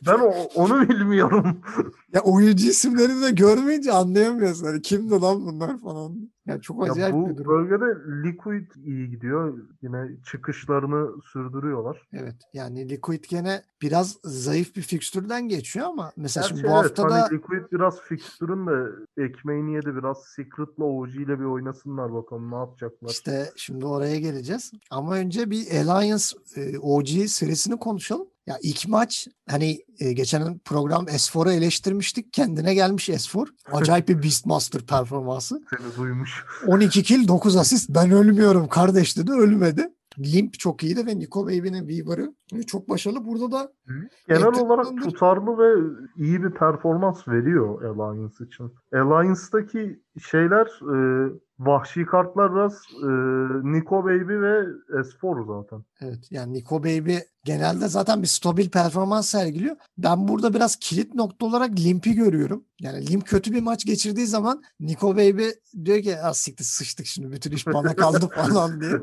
ben 0.07 0.19
o- 0.19 0.49
onu 0.55 0.89
bilmiyorum. 0.89 1.61
Ya 2.13 2.21
oyuncu 2.21 2.67
isimlerini 2.69 3.21
de 3.21 3.31
görmeyince 3.31 3.91
anlayamıyorsun. 3.91 4.65
Hani 4.65 4.81
kimdi 4.81 5.11
lan 5.21 5.45
bunlar 5.45 5.77
falan. 5.77 6.31
Ya 6.45 6.61
çok 6.61 6.87
Ya 6.87 6.93
acayip 6.93 7.15
bu 7.15 7.29
bir 7.29 7.37
durum. 7.37 7.51
bölgede 7.69 7.85
Liquid 8.27 8.71
iyi 8.85 9.09
gidiyor. 9.09 9.57
Yine 9.81 10.07
çıkışlarını 10.25 11.21
sürdürüyorlar. 11.21 12.07
Evet 12.13 12.35
yani 12.53 12.89
Liquid 12.89 13.23
gene 13.29 13.61
biraz 13.81 14.17
zayıf 14.23 14.75
bir 14.75 14.81
fikstürden 14.81 15.47
geçiyor 15.47 15.87
ama 15.87 16.11
mesela 16.17 16.41
Gerçi 16.43 16.55
şimdi 16.55 16.67
bu 16.67 16.75
evet, 16.75 16.83
hafta 16.85 17.09
da 17.09 17.13
hani 17.23 17.33
Liquid 17.37 17.71
biraz 17.71 18.01
fixture'ın 18.01 18.67
da 18.67 18.87
ekmeğini 19.17 19.73
yedi. 19.73 19.95
Biraz 19.95 20.23
Secret'la 20.25 20.83
OG 20.83 21.09
ile 21.09 21.39
bir 21.39 21.45
oynasınlar 21.45 22.13
bakalım 22.13 22.51
ne 22.51 22.55
yapacaklar. 22.81 23.09
işte 23.09 23.51
şimdi 23.55 23.85
oraya 23.85 24.19
geleceğiz. 24.19 24.71
Ama 24.91 25.15
önce 25.15 25.49
bir 25.49 25.67
Alliance 25.71 26.25
e, 26.55 26.77
OG 26.79 27.07
serisini 27.27 27.79
konuşalım. 27.79 28.27
Ya 28.47 28.57
ilk 28.63 28.87
maç 28.87 29.27
hani 29.49 29.79
e, 29.99 30.13
geçen 30.13 30.59
program 30.59 31.05
S4'u 31.05 31.51
eleştirmiştik. 31.51 32.33
Kendine 32.33 32.73
gelmiş 32.73 33.09
S4. 33.09 33.47
Acayip 33.71 34.07
bir 34.07 34.23
Beastmaster 34.23 34.81
performansı. 34.81 35.61
Seni 35.69 35.95
duymuş. 35.97 36.45
12 36.67 37.03
kill 37.03 37.27
9 37.27 37.55
asist. 37.55 37.89
Ben 37.89 38.11
ölmüyorum 38.11 38.67
kardeş 38.67 39.17
dedi. 39.17 39.31
Ölmedi. 39.31 39.89
Limp 40.19 40.59
çok 40.59 40.83
iyiydi 40.83 41.05
ve 41.05 41.19
Nico 41.19 41.45
Baby'nin 41.45 41.87
Weaver'ı 41.87 42.33
e, 42.55 42.63
çok 42.63 42.89
başarılı. 42.89 43.25
Burada 43.25 43.51
da 43.51 43.71
Genel 44.27 44.43
olarak 44.45 44.85
tamamdır. 44.85 45.01
tutarlı 45.01 45.57
ve 45.57 45.89
iyi 46.17 46.43
bir 46.43 46.51
performans 46.51 47.27
veriyor 47.27 47.83
Alliance 47.83 48.45
için. 48.45 48.71
Alliance'daki 48.93 50.01
şeyler 50.31 50.65
e, 50.65 51.29
vahşi 51.65 52.05
kartlar 52.05 52.55
biraz 52.55 52.73
e, 53.03 53.07
Nico 53.71 54.03
Baby 54.03 54.33
ve 54.33 54.65
S4 54.89 55.47
zaten. 55.47 55.83
Evet 56.01 56.27
yani 56.31 56.53
Nico 56.53 56.79
Baby 56.79 57.17
genelde 57.43 57.87
zaten 57.87 58.21
bir 58.21 58.27
stabil 58.27 58.69
performans 58.69 59.29
sergiliyor. 59.29 59.75
Ben 59.97 60.27
burada 60.27 60.53
biraz 60.53 60.75
kilit 60.75 61.15
nokta 61.15 61.45
olarak 61.45 61.79
Limp'i 61.79 62.13
görüyorum. 62.13 62.65
Yani 62.79 63.11
Limp 63.11 63.27
kötü 63.27 63.53
bir 63.53 63.61
maç 63.61 63.85
geçirdiği 63.85 64.27
zaman 64.27 64.63
Nico 64.79 65.15
Baby 65.15 65.47
diyor 65.85 66.01
ki 66.01 66.17
az 66.21 66.37
siktir 66.37 66.65
sıçtık 66.65 67.05
şimdi 67.05 67.31
bütün 67.31 67.51
iş 67.51 67.67
bana 67.67 67.95
kaldı 67.95 68.29
falan 68.35 68.81
diye. 68.81 69.01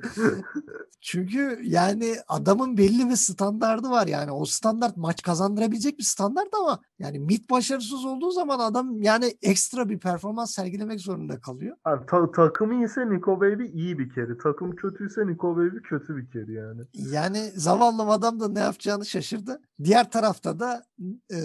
Çünkü 1.00 1.60
yani 1.62 2.16
adamın 2.28 2.76
belli 2.76 3.10
bir 3.10 3.16
standardı 3.16 3.90
var 3.90 4.06
yani 4.06 4.30
o 4.32 4.44
standart 4.44 4.96
maç 4.96 5.22
kazandırabilecek 5.22 5.98
bir 5.98 6.04
standart 6.04 6.48
ama 6.54 6.80
yani 6.98 7.18
mid 7.18 7.50
başarısız 7.50 8.04
olduğu 8.04 8.30
zaman 8.30 8.58
adam 8.58 9.02
yani 9.02 9.34
ekstra 9.42 9.88
bir 9.88 9.98
performans 9.98 10.54
sergilemek 10.54 11.00
zorunda 11.00 11.40
kalıyor. 11.40 11.76
Yani 11.86 12.00
ta- 12.06 12.30
takım 12.48 12.72
iyiyse 12.72 13.11
Nico 13.11 13.40
Baby 13.40 13.64
iyi 13.64 13.98
bir 13.98 14.14
kere. 14.14 14.38
Takım 14.42 14.76
kötüyse 14.76 15.26
Nico 15.26 15.56
Baby 15.56 15.76
kötü 15.76 16.16
bir 16.16 16.30
kere 16.30 16.52
yani. 16.52 16.80
Yani 17.11 17.50
zavallı 17.54 18.02
adam 18.02 18.40
da 18.40 18.48
ne 18.48 18.58
yapacağını 18.58 19.06
şaşırdı. 19.06 19.61
Diğer 19.84 20.11
tarafta 20.11 20.61
da 20.61 20.82
e, 21.30 21.38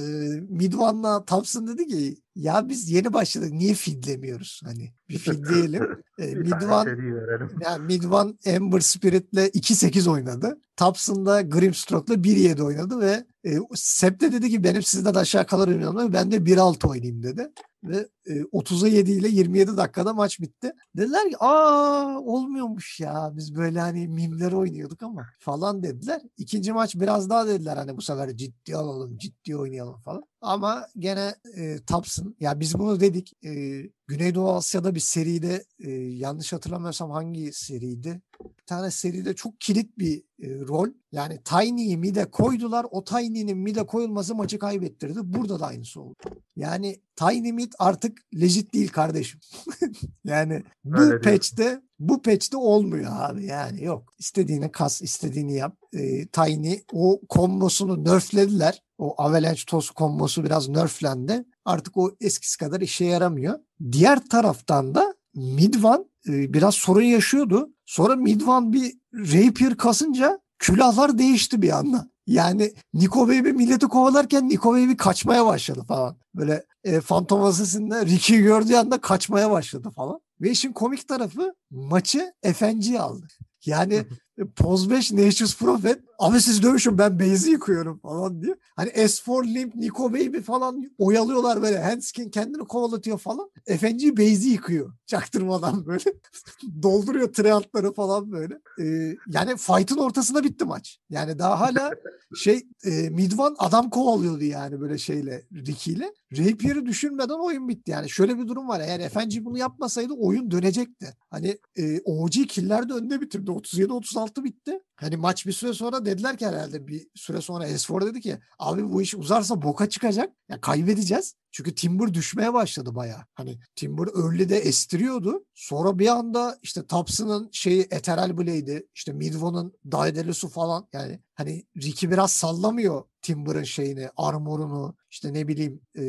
Midvan'la 0.49 1.25
Thompson 1.25 1.67
dedi 1.67 1.87
ki 1.87 2.17
ya 2.35 2.69
biz 2.69 2.91
yeni 2.91 3.13
başladık 3.13 3.51
niye 3.51 3.73
feedlemiyoruz? 3.73 4.61
Hani 4.65 4.93
bir 5.09 5.17
feedleyelim. 5.17 5.83
E, 6.19 6.35
verelim. 6.35 7.49
yani 7.61 7.85
Midvan 7.85 8.37
Ember 8.45 8.79
Spirit'le 8.79 9.55
2-8 9.55 10.09
oynadı. 10.09 10.61
Thompson 10.77 11.25
da 11.25 11.41
Grimstroke'la 11.41 12.15
1-7 12.15 12.61
oynadı 12.61 12.99
ve 12.99 13.25
e, 13.45 13.59
Sepp 13.75 14.21
de 14.21 14.31
dedi 14.31 14.49
ki 14.49 14.63
benim 14.63 14.83
sizden 14.83 15.13
aşağı 15.13 15.47
kalır 15.47 15.67
oynayalım. 15.67 16.13
Ben 16.13 16.31
de 16.31 16.37
1-6 16.37 16.87
oynayayım 16.87 17.23
dedi. 17.23 17.49
Ve 17.83 18.07
e, 18.25 18.41
30'a 18.41 18.87
7 18.87 19.11
ile 19.11 19.27
27 19.27 19.77
dakikada 19.77 20.13
maç 20.13 20.39
bitti. 20.39 20.73
Dediler 20.97 21.29
ki 21.29 21.37
aa 21.39 22.19
olmuyormuş 22.19 22.99
ya 22.99 23.31
biz 23.35 23.55
böyle 23.55 23.79
hani 23.79 24.07
mimleri 24.07 24.55
oynuyorduk 24.55 25.03
ama 25.03 25.25
falan 25.39 25.83
dediler. 25.83 26.21
İkinci 26.37 26.73
maç 26.73 26.95
biraz 26.95 27.29
daha 27.29 27.47
dediler 27.47 27.77
hani 27.77 27.97
bu 27.97 28.01
sefer 28.01 28.37
ciddi 28.37 28.75
alalım 28.75 29.17
ciddi 29.17 29.57
oynayalım 29.57 29.99
falan. 29.99 30.23
Ama 30.43 30.87
gene 30.97 31.35
e, 31.57 31.77
Thompson 31.87 32.35
ya 32.39 32.59
biz 32.59 32.79
bunu 32.79 32.99
dedik 32.99 33.33
e, 33.45 33.83
Güneydoğu 34.07 34.53
Asya'da 34.53 34.95
bir 34.95 34.99
seride 34.99 35.65
e, 35.79 35.91
yanlış 35.91 36.53
hatırlamıyorsam 36.53 37.11
hangi 37.11 37.53
seriydi? 37.53 38.21
Bir 38.43 38.65
tane 38.65 38.91
seride 38.91 39.33
çok 39.33 39.61
kilit 39.61 39.97
bir 39.97 40.17
e, 40.17 40.59
rol. 40.67 40.87
Yani 41.11 41.39
Tiny'yi 41.43 41.97
mide 41.97 42.25
koydular. 42.25 42.85
O 42.91 43.03
Tiny'nin 43.03 43.57
mide 43.57 43.85
koyulması 43.85 44.35
maçı 44.35 44.59
kaybettirdi. 44.59 45.19
Burada 45.23 45.59
da 45.59 45.67
aynısı 45.67 46.01
oldu. 46.01 46.15
Yani 46.55 47.01
Tiny 47.15 47.51
mid 47.51 47.73
artık 47.79 48.21
legit 48.41 48.73
değil 48.73 48.87
kardeşim. 48.87 49.39
yani 50.25 50.63
bu 50.83 51.01
Öyle 51.01 51.21
patch'te 51.21 51.81
bu 51.99 52.21
patch'te 52.21 52.57
olmuyor 52.57 53.11
abi 53.15 53.45
yani 53.45 53.83
yok. 53.83 54.13
İstediğini 54.19 54.71
kas, 54.71 55.01
istediğini 55.01 55.53
yap. 55.53 55.77
E, 55.93 56.27
Tiny 56.27 56.79
o 56.93 57.21
kombosunu 57.29 58.03
nerflediler. 58.03 58.81
O 58.97 59.15
Avalanche 59.17 59.63
Toss 59.67 59.89
kombosu 59.89 60.43
biraz 60.43 60.69
nerflendi. 60.69 61.45
Artık 61.65 61.97
o 61.97 62.11
eskisi 62.21 62.57
kadar 62.57 62.81
işe 62.81 63.05
yaramıyor. 63.05 63.59
Diğer 63.91 64.25
taraftan 64.25 64.95
da 64.95 65.15
Midvan 65.35 66.05
e, 66.27 66.53
biraz 66.53 66.75
sorun 66.75 67.01
yaşıyordu. 67.01 67.69
Sonra 67.85 68.15
Midvan 68.15 68.73
bir 68.73 68.93
Rapier 69.13 69.77
kasınca 69.77 70.39
külahlar 70.59 71.17
değişti 71.17 71.61
bir 71.61 71.77
anda. 71.77 72.13
Yani 72.27 72.73
Nico 72.93 73.27
Baby 73.27 73.49
milleti 73.49 73.87
kovalarken 73.87 74.49
Nico 74.49 74.71
Baby 74.73 74.93
kaçmaya 74.93 75.45
başladı 75.45 75.83
falan. 75.87 76.17
Böyle 76.35 76.65
e, 76.83 76.99
Phantom 76.99 77.43
Assassin'de 77.43 78.05
Ricky'yi 78.05 78.43
gördüğü 78.43 78.75
anda 78.75 79.01
kaçmaya 79.01 79.51
başladı 79.51 79.89
falan. 79.95 80.19
Ve 80.43 80.51
işin 80.51 80.73
komik 80.73 81.07
tarafı 81.07 81.55
maçı 81.71 82.33
FNG 82.55 82.95
aldı. 82.99 83.27
Yani 83.65 84.05
Poz 84.55 84.89
5 84.89 85.11
Nature's 85.11 85.57
Prophet 85.57 85.99
abi 86.19 86.41
siz 86.41 86.63
dövüşün 86.63 86.97
ben 86.97 87.19
base'i 87.19 87.51
yıkıyorum 87.51 87.99
falan 87.99 88.41
diyor. 88.41 88.55
Hani 88.75 88.89
S4 88.89 89.53
Limp, 89.53 89.75
Nico 89.75 90.13
Baby 90.13 90.37
falan 90.37 90.91
oyalıyorlar 90.97 91.61
böyle. 91.61 91.79
Handskin 91.83 92.29
kendini 92.29 92.63
kovalatıyor 92.67 93.17
falan. 93.17 93.49
FNG 93.65 94.17
base'i 94.17 94.49
yıkıyor. 94.49 94.93
Çaktırmadan 95.05 95.85
böyle. 95.85 96.03
Dolduruyor 96.83 97.33
treantları 97.33 97.93
falan 97.93 98.31
böyle. 98.31 98.59
Ee, 98.79 99.17
yani 99.27 99.57
fight'ın 99.57 99.97
ortasında 99.97 100.43
bitti 100.43 100.65
maç. 100.65 100.99
Yani 101.09 101.39
daha 101.39 101.59
hala 101.59 101.91
şey 102.35 102.63
e, 102.85 103.09
Midvan 103.09 103.55
adam 103.57 103.89
kovalıyordu 103.89 104.43
yani 104.43 104.81
böyle 104.81 104.97
şeyle 104.97 105.43
Ricky 105.53 105.95
ile. 105.95 106.13
Rapier'ı 106.37 106.85
düşürmeden 106.85 107.45
oyun 107.45 107.67
bitti. 107.67 107.91
Yani 107.91 108.09
şöyle 108.09 108.39
bir 108.39 108.47
durum 108.47 108.67
var. 108.67 108.79
Eğer 108.79 109.09
FNG 109.09 109.45
bunu 109.45 109.57
yapmasaydı 109.57 110.13
oyun 110.13 110.51
dönecekti. 110.51 111.13
Hani 111.29 111.57
e, 111.77 112.01
OG 112.05 112.31
killer 112.31 112.89
de 112.89 112.93
önde 112.93 113.21
bitirdi. 113.21 113.51
37-36 113.51 114.22
bitti. 114.43 114.79
Hani 114.95 115.17
maç 115.17 115.45
bir 115.45 115.51
süre 115.51 115.73
sonra 115.73 116.05
dediler 116.05 116.37
ki 116.37 116.47
herhalde 116.47 116.87
bir 116.87 117.07
süre 117.15 117.41
sonra 117.41 117.67
S4 117.67 118.05
dedi 118.05 118.21
ki 118.21 118.37
abi 118.59 118.91
bu 118.91 119.01
iş 119.01 119.15
uzarsa 119.15 119.61
boka 119.61 119.89
çıkacak. 119.89 120.33
Ya 120.49 120.61
kaybedeceğiz. 120.61 121.35
Çünkü 121.53 121.75
Timber 121.75 122.13
düşmeye 122.13 122.53
başladı 122.53 122.95
baya. 122.95 123.25
Hani 123.33 123.59
Timber 123.75 124.07
early'de 124.07 124.57
estiriyordu. 124.57 125.45
Sonra 125.53 125.99
bir 125.99 126.07
anda 126.07 126.57
işte 126.61 126.87
Thompson'ın 126.87 127.49
şeyi 127.51 127.81
Ethereal 127.81 128.37
Blade'i, 128.37 128.87
işte 128.95 129.13
Midvan'ın 129.13 129.73
Daedalus'u 129.91 130.49
falan 130.49 130.87
yani 130.93 131.19
hani 131.33 131.65
Ricky 131.77 132.11
biraz 132.11 132.31
sallamıyor 132.31 133.03
Timber'ın 133.21 133.63
şeyini, 133.63 134.09
armorunu, 134.17 134.95
işte 135.11 135.33
ne 135.33 135.47
bileyim 135.47 135.81
e, 135.95 136.01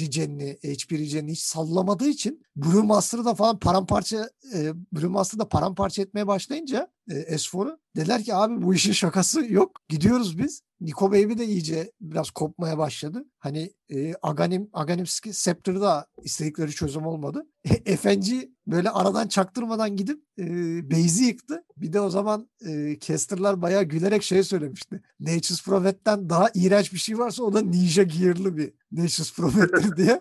regen'ini, 0.00 0.58
HP 0.62 0.92
regen'ini 0.92 1.32
hiç 1.32 1.40
sallamadığı 1.40 2.08
için 2.08 2.42
Brewmaster'ı 2.56 3.24
da 3.24 3.34
falan 3.34 3.58
paramparça 3.58 4.30
e, 4.54 4.72
Brewmaster'ı 4.92 5.40
da 5.40 5.48
paramparça 5.48 6.02
etmeye 6.02 6.26
başlayınca 6.26 6.88
e, 7.10 7.14
S4'u 7.14 7.78
dediler 7.96 8.24
ki 8.24 8.34
abi 8.34 8.62
bu 8.62 8.74
işin 8.74 8.92
şakası 8.92 9.44
yok. 9.52 9.80
Gidiyoruz 9.88 10.38
biz. 10.38 10.62
Nico 10.80 11.12
Baby 11.12 11.38
de 11.38 11.46
iyice 11.46 11.92
biraz 12.00 12.30
kopmaya 12.30 12.78
başladı. 12.78 13.24
Hani 13.38 13.72
e, 13.88 14.14
Aganim, 14.22 14.70
Aganim 14.72 15.06
Scepter 15.06 15.80
da 15.80 16.06
istedikleri 16.22 16.70
çözüm 16.70 17.06
olmadı. 17.06 17.46
FNG 17.96 18.26
böyle 18.66 18.90
aradan 18.90 19.28
çaktırmadan 19.28 19.96
gidip 19.96 20.22
e, 20.38 20.44
base'i 20.90 21.26
yıktı. 21.26 21.64
Bir 21.76 21.92
de 21.92 22.00
o 22.00 22.10
zaman 22.10 22.48
e, 22.66 22.98
casterlar 23.00 23.62
bayağı 23.62 23.82
gülerek 23.82 24.22
şey 24.22 24.42
söylemişti. 24.42 25.02
Nature's 25.20 25.64
Prophet'ten 25.64 26.30
daha 26.30 26.50
iğrenç 26.54 26.92
bir 26.92 26.98
şey 26.98 27.18
varsa 27.18 27.42
o 27.42 27.54
da 27.54 27.60
Ninja 27.60 28.02
Gear'lı 28.02 28.56
bir 28.56 28.72
Nature's 28.92 29.34
Prophet'tir 29.34 29.96
diye. 29.96 30.20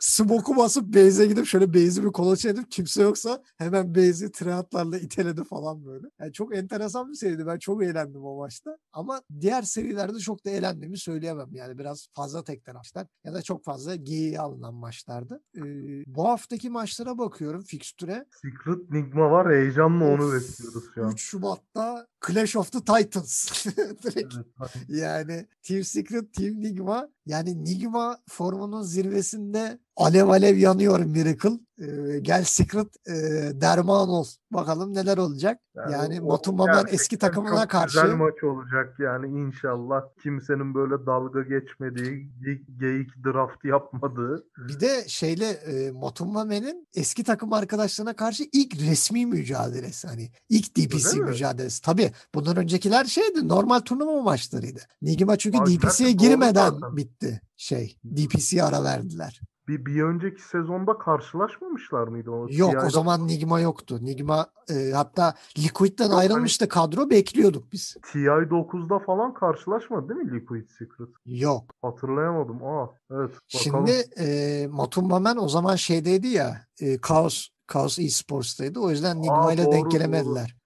Smoke'u 0.00 0.56
basıp 0.56 0.94
base'e 0.94 1.26
gidip 1.26 1.46
şöyle 1.46 1.74
base'i 1.74 2.04
bir 2.04 2.12
kolaçı 2.12 2.48
edip 2.48 2.70
kimse 2.70 3.02
yoksa 3.02 3.42
hemen 3.56 3.94
base'i 3.94 4.32
triatlarla 4.32 4.98
iteledi 4.98 5.44
falan 5.44 5.86
böyle. 5.86 6.06
Yani 6.20 6.32
çok 6.32 6.56
enteresan 6.56 7.10
bir 7.10 7.16
seriydi. 7.16 7.46
Ben 7.46 7.58
çok 7.58 7.82
eğlendim 7.82 8.24
o 8.24 8.36
maçta. 8.36 8.76
Ama 8.92 9.22
diğer 9.40 9.62
serilerde 9.62 10.18
çok 10.18 10.44
da 10.44 10.50
eğlendiğimi 10.50 10.98
söyleyemem. 10.98 11.48
Yani 11.52 11.78
biraz 11.78 12.08
fazla 12.14 12.44
tekten 12.44 12.74
maçlar 12.74 13.06
ya 13.24 13.34
da 13.34 13.42
çok 13.42 13.64
fazla 13.64 13.94
geyiğe 13.94 14.40
alınan 14.40 14.74
maçlardı. 14.74 15.42
Ee, 15.56 15.60
bu 16.06 16.28
haftaki 16.28 16.69
maçlara 16.70 17.18
bakıyorum 17.18 17.62
fikstüre. 17.62 18.26
Secret 18.42 18.90
Nigma 18.90 19.30
var 19.30 19.52
heyecanla 19.54 20.04
onu 20.04 20.32
bekliyoruz 20.32 20.84
şu 20.94 21.04
an. 21.04 21.12
3 21.12 21.20
Şubat'ta 21.20 22.06
Clash 22.26 22.56
of 22.56 22.72
the 22.72 22.78
Titans. 22.78 23.66
Direkt 23.76 24.34
Evet, 24.34 24.76
yani 24.88 25.46
Team 25.62 25.84
Secret, 25.84 26.34
Team 26.34 26.60
Nigma. 26.60 27.08
Yani 27.30 27.64
Nigma 27.64 28.18
formunun 28.28 28.82
zirvesinde 28.82 29.78
alev 29.96 30.28
alev 30.28 30.56
yanıyor 30.56 30.98
Miracle. 31.00 31.58
Ee, 31.80 32.18
gel 32.22 32.44
Secret 32.44 33.08
e, 33.08 33.12
derman 33.60 34.08
ol. 34.08 34.24
Bakalım 34.50 34.94
neler 34.94 35.18
olacak. 35.18 35.60
Yani 35.90 36.20
Motumba 36.20 36.66
ben 36.66 36.84
eski 36.90 37.18
takımına 37.18 37.60
çok 37.60 37.70
karşı 37.70 38.02
Güzel 38.02 38.16
maç 38.16 38.44
olacak 38.44 38.94
yani 38.98 39.26
inşallah. 39.40 40.02
Kimsenin 40.22 40.74
böyle 40.74 41.06
dalga 41.06 41.42
geçmediği, 41.42 42.28
ge- 42.42 42.78
geyik 42.80 43.24
draft 43.24 43.64
yapmadığı. 43.64 44.44
bir 44.68 44.80
de 44.80 45.04
şeyle 45.08 45.48
e, 45.48 45.90
Motumba 45.90 46.44
Men'in 46.44 46.88
eski 46.94 47.24
takım 47.24 47.52
arkadaşlarına 47.52 48.16
karşı 48.16 48.44
ilk 48.52 48.80
resmi 48.80 49.26
mücadelesi. 49.26 50.08
Hani 50.08 50.30
ilk 50.48 50.76
DPC 50.76 51.08
Öyle 51.08 51.20
mi? 51.20 51.30
mücadelesi. 51.30 51.82
Tabii 51.82 52.12
bundan 52.34 52.56
öncekiler 52.56 53.04
şeydi 53.04 53.48
normal 53.48 53.78
turnuva 53.80 54.22
maçlarıydı. 54.22 54.80
Nigma 55.02 55.36
çünkü 55.36 55.58
DPC'ye 55.58 56.12
girmeden 56.12 56.70
zaten. 56.70 56.96
Bitti 57.20 57.40
şey. 57.56 57.96
DPC'ye 58.04 58.62
ara 58.62 58.84
verdiler. 58.84 59.40
Bir, 59.68 59.86
bir 59.86 60.02
önceki 60.02 60.42
sezonda 60.42 60.98
karşılaşmamışlar 60.98 62.08
mıydı? 62.08 62.30
O 62.30 62.46
Yok 62.50 62.84
o 62.86 62.90
zaman 62.90 63.26
Nigma 63.26 63.60
yoktu. 63.60 63.98
Nigma 64.02 64.46
e, 64.70 64.90
hatta 64.94 65.34
Liquid'den 65.58 66.04
Yok, 66.04 66.12
hani- 66.12 66.20
ayrılmıştı 66.20 66.68
kadro 66.68 67.10
bekliyorduk 67.10 67.72
biz. 67.72 67.96
TI9'da 68.02 68.98
falan 68.98 69.34
karşılaşmadı 69.34 70.08
değil 70.08 70.20
mi 70.20 70.40
Liquid 70.40 70.68
Secret? 70.68 71.08
Yok. 71.26 71.64
Hatırlayamadım. 71.82 72.64
Aa, 72.64 72.90
evet. 73.10 73.30
Bakalım. 73.54 73.86
Şimdi 73.86 73.90
e, 74.18 74.66
Motumba 74.66 75.18
Men 75.18 75.36
o 75.36 75.48
zaman 75.48 75.76
şeydeydi 75.76 76.28
ya 76.28 76.66
e, 76.80 76.98
Chaos 77.08 77.48
Chaos 77.72 77.98
Esports'taydı. 77.98 78.80
O 78.80 78.90
yüzden 78.90 79.22
Nigma 79.22 79.52
ile 79.52 79.72
denk 79.72 79.90
gelemediler. 79.90 80.48
Doğru. 80.50 80.59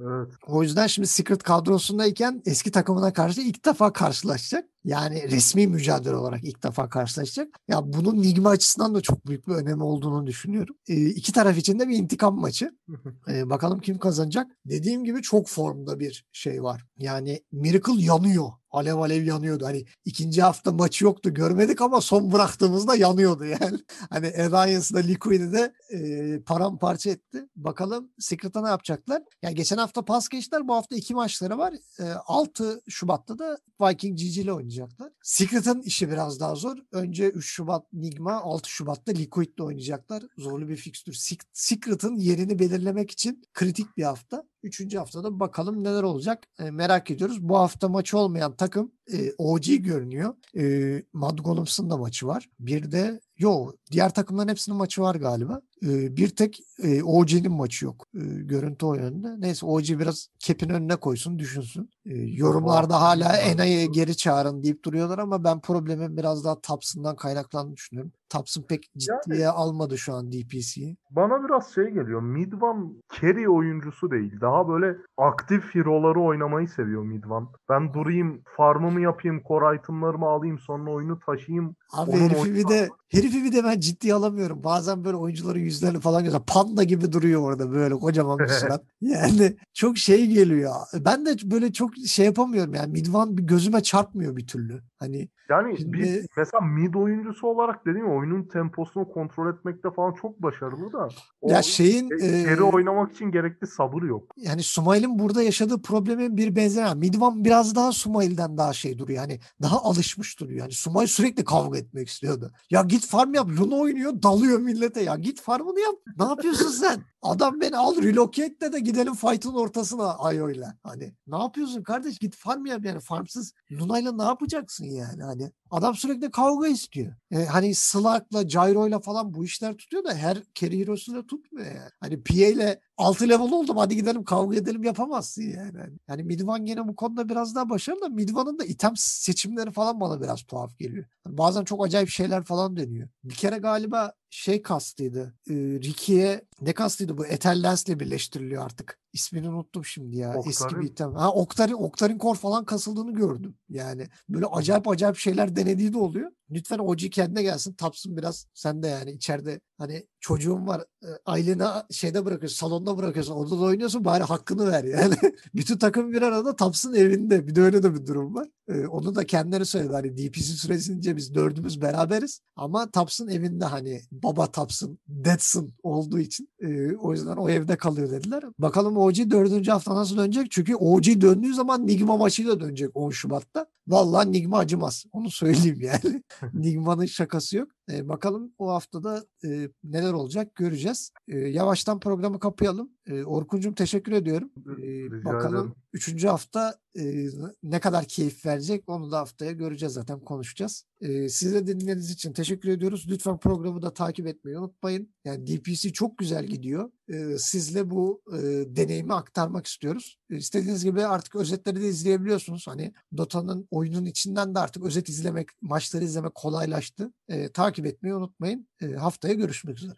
Evet. 0.00 0.32
O 0.46 0.62
yüzden 0.62 0.86
şimdi 0.86 1.08
Secret 1.08 1.42
kadrosundayken 1.42 2.42
eski 2.46 2.70
takımına 2.70 3.12
karşı 3.12 3.40
ilk 3.40 3.64
defa 3.64 3.92
karşılaşacak. 3.92 4.64
Yani 4.84 5.30
resmi 5.30 5.66
mücadele 5.66 6.16
olarak 6.16 6.44
ilk 6.44 6.62
defa 6.62 6.88
karşılaşacak. 6.88 7.48
Ya 7.68 7.92
bunun 7.92 8.22
Nigma 8.22 8.50
açısından 8.50 8.94
da 8.94 9.00
çok 9.00 9.26
büyük 9.26 9.48
bir 9.48 9.52
önemi 9.52 9.82
olduğunu 9.82 10.26
düşünüyorum. 10.26 10.76
E, 10.88 11.06
iki 11.06 11.32
taraf 11.32 11.58
için 11.58 11.78
de 11.78 11.88
bir 11.88 11.96
intikam 11.96 12.40
maçı. 12.40 12.70
E, 13.28 13.50
bakalım 13.50 13.80
kim 13.80 13.98
kazanacak. 13.98 14.46
Dediğim 14.66 15.04
gibi 15.04 15.22
çok 15.22 15.48
formda 15.48 16.00
bir 16.00 16.26
şey 16.32 16.62
var. 16.62 16.86
Yani 16.98 17.42
Miracle 17.52 18.02
yanıyor. 18.02 18.48
Alev 18.70 18.96
alev 18.96 19.24
yanıyordu. 19.24 19.66
Hani 19.66 19.84
ikinci 20.04 20.42
hafta 20.42 20.72
maçı 20.72 21.04
yoktu 21.04 21.34
görmedik 21.34 21.80
ama 21.80 22.00
son 22.00 22.32
bıraktığımızda 22.32 22.96
yanıyordu 22.96 23.44
yani. 23.44 23.78
Hani 24.10 24.26
Alliance'da 24.26 24.98
Liquid'i 24.98 25.52
de 25.52 25.74
e, 25.90 26.40
paramparça 26.42 27.10
etti. 27.10 27.48
Bakalım 27.56 28.10
Secret'a 28.18 28.62
ne 28.62 28.68
yapacaklar? 28.68 29.22
Yani 29.42 29.54
geçen 29.54 29.76
hafta 29.76 30.04
pas 30.04 30.28
geçtiler. 30.28 30.68
Bu 30.68 30.74
hafta 30.74 30.96
iki 30.96 31.14
maçları 31.14 31.58
var. 31.58 31.74
E, 32.00 32.04
6 32.26 32.82
Şubat'ta 32.88 33.38
da 33.38 33.58
Viking 33.80 34.18
GG 34.18 34.38
ile 34.38 34.52
oynayacaklar. 34.52 35.12
Secret'ın 35.22 35.82
işi 35.82 36.10
biraz 36.10 36.40
daha 36.40 36.54
zor. 36.54 36.76
Önce 36.92 37.28
3 37.28 37.46
Şubat 37.46 37.92
Nigma, 37.92 38.32
6 38.32 38.70
Şubat'ta 38.70 39.12
Liquid 39.12 39.48
ile 39.48 39.62
oynayacaklar. 39.62 40.22
Zorlu 40.38 40.68
bir 40.68 40.76
fikstür. 40.76 41.18
Secret'ın 41.52 42.16
yerini 42.16 42.58
belirlemek 42.58 43.10
için 43.10 43.42
kritik 43.54 43.96
bir 43.96 44.02
hafta. 44.02 44.44
Üçüncü 44.64 44.98
haftada 44.98 45.40
bakalım 45.40 45.84
neler 45.84 46.02
olacak 46.02 46.44
e, 46.58 46.70
merak 46.70 47.10
ediyoruz. 47.10 47.48
Bu 47.48 47.58
hafta 47.58 47.88
maçı 47.88 48.18
olmayan 48.18 48.56
takım 48.56 48.92
e, 49.12 49.32
OG 49.38 49.64
görünüyor. 49.66 50.34
E, 50.56 51.02
Mad 51.12 51.38
Golems'ın 51.38 51.90
da 51.90 51.96
maçı 51.96 52.26
var. 52.26 52.48
Bir 52.60 52.92
de 52.92 53.20
yo 53.38 53.72
diğer 53.90 54.14
takımların 54.14 54.48
hepsinin 54.48 54.76
maçı 54.76 55.02
var 55.02 55.14
galiba. 55.14 55.60
E, 55.82 56.16
bir 56.16 56.28
tek 56.28 56.60
e, 56.82 57.02
OG'nin 57.02 57.52
maçı 57.52 57.84
yok. 57.84 58.06
E, 58.14 58.20
görüntü 58.24 58.86
o 58.86 58.94
yönde. 58.94 59.40
Neyse 59.40 59.66
OG 59.66 59.88
biraz 59.88 60.28
kepin 60.38 60.68
önüne 60.68 60.96
koysun 60.96 61.38
düşünsün. 61.38 61.90
E, 62.06 62.14
yorumlarda 62.14 63.00
hala 63.00 63.36
Ena'yı 63.36 63.92
geri 63.92 64.16
çağırın 64.16 64.62
deyip 64.62 64.84
duruyorlar 64.84 65.18
ama 65.18 65.44
ben 65.44 65.60
problemin 65.60 66.16
biraz 66.16 66.44
daha 66.44 66.60
Taps'ından 66.60 67.16
kaynaklandığını 67.16 67.76
düşünüyorum. 67.76 68.12
Taps'ın 68.34 68.62
pek 68.62 68.82
ciddiye 68.96 69.40
yani, 69.40 69.48
almadı 69.48 69.98
şu 69.98 70.14
an 70.14 70.32
DPC'yi. 70.32 70.96
Bana 71.10 71.44
biraz 71.44 71.74
şey 71.74 71.84
geliyor. 71.84 72.20
Midvan 72.20 73.02
carry 73.20 73.48
oyuncusu 73.48 74.10
değil. 74.10 74.40
Daha 74.40 74.68
böyle 74.68 74.96
aktif 75.16 75.74
hero'ları 75.74 76.20
oynamayı 76.20 76.68
seviyor 76.68 77.02
Midvan. 77.02 77.48
Ben 77.68 77.94
durayım, 77.94 78.42
farmımı 78.56 79.00
yapayım, 79.00 79.42
core 79.48 79.76
itemlarımı 79.76 80.26
alayım, 80.26 80.58
sonra 80.58 80.90
oyunu 80.90 81.18
taşıyayım. 81.18 81.76
Abi 81.94 82.12
herifi 82.12 82.54
bir 82.54 82.68
de 82.68 82.88
herifi 83.08 83.44
bir 83.44 83.52
de 83.52 83.64
ben 83.64 83.80
ciddiye 83.80 84.14
alamıyorum. 84.14 84.64
Bazen 84.64 85.04
böyle 85.04 85.16
oyuncuların 85.16 85.58
yüzlerini 85.58 86.00
falan 86.00 86.24
gözler. 86.24 86.42
Panda 86.46 86.82
gibi 86.82 87.12
duruyor 87.12 87.42
orada 87.42 87.72
böyle 87.72 87.94
kocaman 87.94 88.38
bir 88.38 88.48
surat. 88.48 88.84
yani 89.00 89.56
çok 89.74 89.98
şey 89.98 90.26
geliyor. 90.26 90.74
Ben 90.94 91.26
de 91.26 91.36
böyle 91.44 91.72
çok 91.72 91.96
şey 91.96 92.26
yapamıyorum 92.26 92.74
yani. 92.74 92.92
Midvan 92.92 93.36
gözüme 93.36 93.82
çarpmıyor 93.82 94.36
bir 94.36 94.46
türlü. 94.46 94.82
Hani 94.98 95.28
yani 95.50 95.76
Şimdi... 95.78 95.92
biz 95.92 96.26
mesela 96.36 96.60
mid 96.60 96.94
oyuncusu 96.94 97.46
olarak 97.46 97.86
dediğim 97.86 98.16
oyunun 98.16 98.42
temposunu 98.42 99.08
kontrol 99.08 99.54
etmekte 99.54 99.90
falan 99.90 100.12
çok 100.12 100.42
başarılı 100.42 100.92
da. 100.92 101.08
O 101.40 101.50
ya 101.50 101.62
şeyin 101.62 102.08
geri 102.08 102.60
e, 102.60 102.62
oynamak 102.62 103.12
için 103.12 103.30
gerekli 103.30 103.66
sabır 103.66 104.02
yok. 104.02 104.32
Yani 104.36 104.62
Sumail'in 104.62 105.18
burada 105.18 105.42
yaşadığı 105.42 105.82
problemin 105.82 106.36
bir 106.36 106.56
benzeri. 106.56 106.94
Midvan 106.94 107.44
biraz 107.44 107.74
daha 107.74 107.92
Sumail'den 107.92 108.56
daha 108.58 108.72
şey 108.72 108.98
duruyor. 108.98 109.18
Yani 109.18 109.40
daha 109.62 109.82
alışmış 109.82 110.40
duruyor. 110.40 110.60
Yani 110.60 110.72
Sumail 110.72 111.06
sürekli 111.06 111.44
kavga 111.44 111.78
etmek 111.84 112.08
istiyordu. 112.08 112.52
Ya 112.70 112.82
git 112.82 113.06
farm 113.06 113.34
yap. 113.34 113.48
Luna 113.48 113.74
oynuyor 113.74 114.22
dalıyor 114.22 114.58
millete 114.58 115.02
ya. 115.02 115.16
Git 115.16 115.40
farmını 115.40 115.80
yap. 115.80 115.94
Ne 116.18 116.24
yapıyorsun 116.24 116.70
sen? 116.70 117.02
Adam 117.22 117.60
beni 117.60 117.76
al 117.76 118.02
relocate 118.02 118.72
de 118.72 118.80
gidelim 118.80 119.14
fight'ın 119.14 119.54
ortasına 119.54 120.14
Ayo'yla. 120.18 120.76
Hani 120.82 121.14
ne 121.26 121.38
yapıyorsun 121.38 121.82
kardeş 121.82 122.18
git 122.18 122.36
farm 122.36 122.66
yap 122.66 122.84
yani 122.84 123.00
farmsız 123.00 123.52
Luna'yla 123.72 124.12
ne 124.12 124.22
yapacaksın 124.22 124.84
yani 124.84 125.22
hani 125.22 125.52
adam 125.70 125.94
sürekli 125.94 126.30
kavga 126.30 126.66
istiyor. 126.66 127.14
E, 127.30 127.44
hani 127.44 127.74
Slack'la 127.74 128.42
Gyro'yla 128.42 129.00
falan 129.00 129.34
bu 129.34 129.44
işler 129.44 129.76
tutuyor 129.76 130.04
da 130.04 130.14
her 130.14 130.42
carry 130.54 130.80
hero'suyla 130.80 131.26
tutmuyor 131.26 131.66
yani. 131.66 131.90
Hani 132.00 132.22
PA 132.22 132.34
ile 132.34 132.80
6 132.96 133.28
level 133.28 133.52
oldum 133.52 133.76
hadi 133.76 133.96
gidelim 133.96 134.24
kavga 134.24 134.56
edelim 134.56 134.82
yapamazsın 134.82 135.42
yani. 135.42 135.80
Yani 136.08 136.22
Midvan 136.22 136.64
gene 136.64 136.88
bu 136.88 136.96
konuda 136.96 137.28
biraz 137.28 137.54
daha 137.54 137.70
başarılı 137.70 138.10
Midvan'ın 138.10 138.58
da 138.58 138.64
item 138.64 138.92
seçimleri 138.96 139.70
falan 139.70 140.00
bana 140.00 140.22
biraz 140.22 140.42
tuhaf 140.42 140.78
geliyor. 140.78 141.04
Yani 141.26 141.38
bazen 141.38 141.64
çok 141.64 141.86
acayip 141.86 142.08
şeyler 142.08 142.44
falan 142.44 142.76
deniyor. 142.76 143.08
Bir 143.24 143.34
kere 143.34 143.58
galiba 143.58 144.12
şey 144.34 144.62
kastıydı. 144.62 145.34
E, 145.50 145.54
Ricky'ye 145.54 146.44
ne 146.60 146.72
kastıydı 146.72 147.18
bu? 147.18 147.26
Ethel 147.26 147.62
Lens'le 147.62 148.00
birleştiriliyor 148.00 148.64
artık. 148.64 148.98
İsmini 149.12 149.48
unuttum 149.48 149.84
şimdi 149.84 150.16
ya. 150.16 150.28
Oktarin. 150.28 150.50
Eski 150.50 150.76
bir 150.80 150.86
item. 150.86 151.14
Ha 151.14 151.32
Oktarin, 151.32 151.72
Oktarin 151.72 152.18
Core 152.18 152.38
falan 152.38 152.64
kasıldığını 152.64 153.12
gördüm. 153.14 153.56
Yani 153.68 154.08
böyle 154.28 154.46
acayip 154.46 154.88
acayip 154.88 155.16
şeyler 155.16 155.56
denediği 155.56 155.92
de 155.92 155.98
oluyor. 155.98 156.30
Lütfen 156.50 156.78
OG 156.78 156.98
kendine 156.98 157.42
gelsin. 157.42 157.72
Tapsın 157.74 158.16
biraz. 158.16 158.46
Sen 158.54 158.82
de 158.82 158.86
yani 158.86 159.10
içeride 159.12 159.60
hani 159.78 160.06
çocuğun 160.20 160.66
var. 160.66 160.84
Aileni 161.26 161.62
şeyde 161.90 162.24
bırakıyorsun. 162.24 162.56
Salonda 162.56 162.96
bırakıyorsun. 162.96 163.34
Orada 163.34 163.58
da 163.58 163.64
oynuyorsun. 163.64 164.04
Bari 164.04 164.22
hakkını 164.22 164.72
ver 164.72 164.84
yani. 164.84 165.14
Bütün 165.54 165.78
takım 165.78 166.12
bir 166.12 166.22
arada 166.22 166.56
Tapsın 166.56 166.94
evinde. 166.94 167.46
Bir 167.46 167.54
de 167.54 167.60
öyle 167.62 167.82
de 167.82 167.94
bir 167.94 168.06
durum 168.06 168.34
var. 168.34 168.48
Ee, 168.68 168.86
onu 168.86 169.14
da 169.14 169.26
kendileri 169.26 169.66
söyledi. 169.66 169.92
Hani 169.92 170.16
DPC 170.16 170.42
süresince 170.42 171.16
biz 171.16 171.34
dördümüz 171.34 171.82
beraberiz. 171.82 172.40
Ama 172.56 172.90
Tapsın 172.90 173.28
evinde 173.28 173.64
hani 173.64 174.00
baba 174.24 174.46
Tapsın, 174.46 174.98
Deadson 175.08 175.72
olduğu 175.82 176.18
için 176.18 176.48
e, 176.60 176.96
o 176.96 177.12
yüzden 177.12 177.36
o 177.36 177.48
evde 177.48 177.76
kalıyor 177.76 178.10
dediler. 178.10 178.44
Bakalım 178.58 178.96
OG 178.96 179.16
dördüncü 179.30 179.70
hafta 179.70 179.94
nasıl 179.94 180.16
dönecek? 180.16 180.50
Çünkü 180.50 180.74
OG 180.74 181.04
döndüğü 181.04 181.54
zaman 181.54 181.86
Nigma 181.86 182.16
maçıyla 182.16 182.60
dönecek 182.60 182.90
10 182.94 183.10
Şubat'ta. 183.10 183.66
Vallahi 183.88 184.32
Nigma 184.32 184.58
acımaz. 184.58 185.04
Onu 185.12 185.30
söyleyeyim 185.30 185.80
yani. 185.80 186.22
Nigma'nın 186.54 187.06
şakası 187.06 187.56
yok. 187.56 187.68
E, 187.92 188.08
bakalım 188.08 188.52
o 188.58 188.68
haftada 188.68 189.24
e, 189.44 189.68
neler 189.84 190.12
olacak 190.12 190.54
göreceğiz. 190.54 191.10
E, 191.28 191.38
yavaştan 191.38 192.00
programı 192.00 192.38
kapayalım. 192.38 192.90
E, 193.06 193.24
Orkuncum 193.24 193.74
teşekkür 193.74 194.12
ediyorum. 194.12 194.50
E, 194.82 195.24
bakalım 195.24 195.56
ederim. 195.56 195.74
üçüncü 195.92 196.28
hafta 196.28 196.74
e, 196.98 197.26
ne 197.62 197.80
kadar 197.80 198.04
keyif 198.04 198.46
verecek 198.46 198.84
onu 198.86 199.10
da 199.12 199.18
haftaya 199.18 199.52
göreceğiz 199.52 199.92
zaten 199.94 200.20
konuşacağız. 200.20 200.84
E, 201.00 201.28
size 201.28 201.66
dinlediğiniz 201.66 202.10
için 202.10 202.32
teşekkür 202.32 202.68
ediyoruz. 202.68 203.06
Lütfen 203.08 203.38
programı 203.38 203.82
da 203.82 203.94
takip 203.94 204.26
etmeyi 204.26 204.58
unutmayın. 204.58 205.14
Yani 205.24 205.46
DPC 205.46 205.92
çok 205.92 206.18
güzel 206.18 206.44
gidiyor. 206.46 206.90
E, 207.08 207.38
sizle 207.38 207.90
bu 207.90 208.22
e, 208.32 208.38
deneyimi 208.76 209.14
aktarmak 209.14 209.66
istiyoruz. 209.66 210.18
E, 210.30 210.36
istediğiniz 210.36 210.84
gibi 210.84 211.06
artık 211.06 211.36
özetleri 211.36 211.82
de 211.82 211.88
izleyebiliyorsunuz. 211.88 212.66
Hani 212.66 212.92
Dota'nın 213.16 213.68
oyunun 213.70 214.04
içinden 214.04 214.54
de 214.54 214.58
artık 214.58 214.84
özet 214.84 215.08
izlemek, 215.08 215.48
maçları 215.62 216.04
izlemek 216.04 216.34
kolaylaştı. 216.34 217.12
E, 217.28 217.52
takip 217.52 217.86
etmeyi 217.86 218.14
unutmayın. 218.14 218.68
E, 218.82 218.86
haftaya 218.86 219.34
görüşmek 219.34 219.78
üzere. 219.78 219.96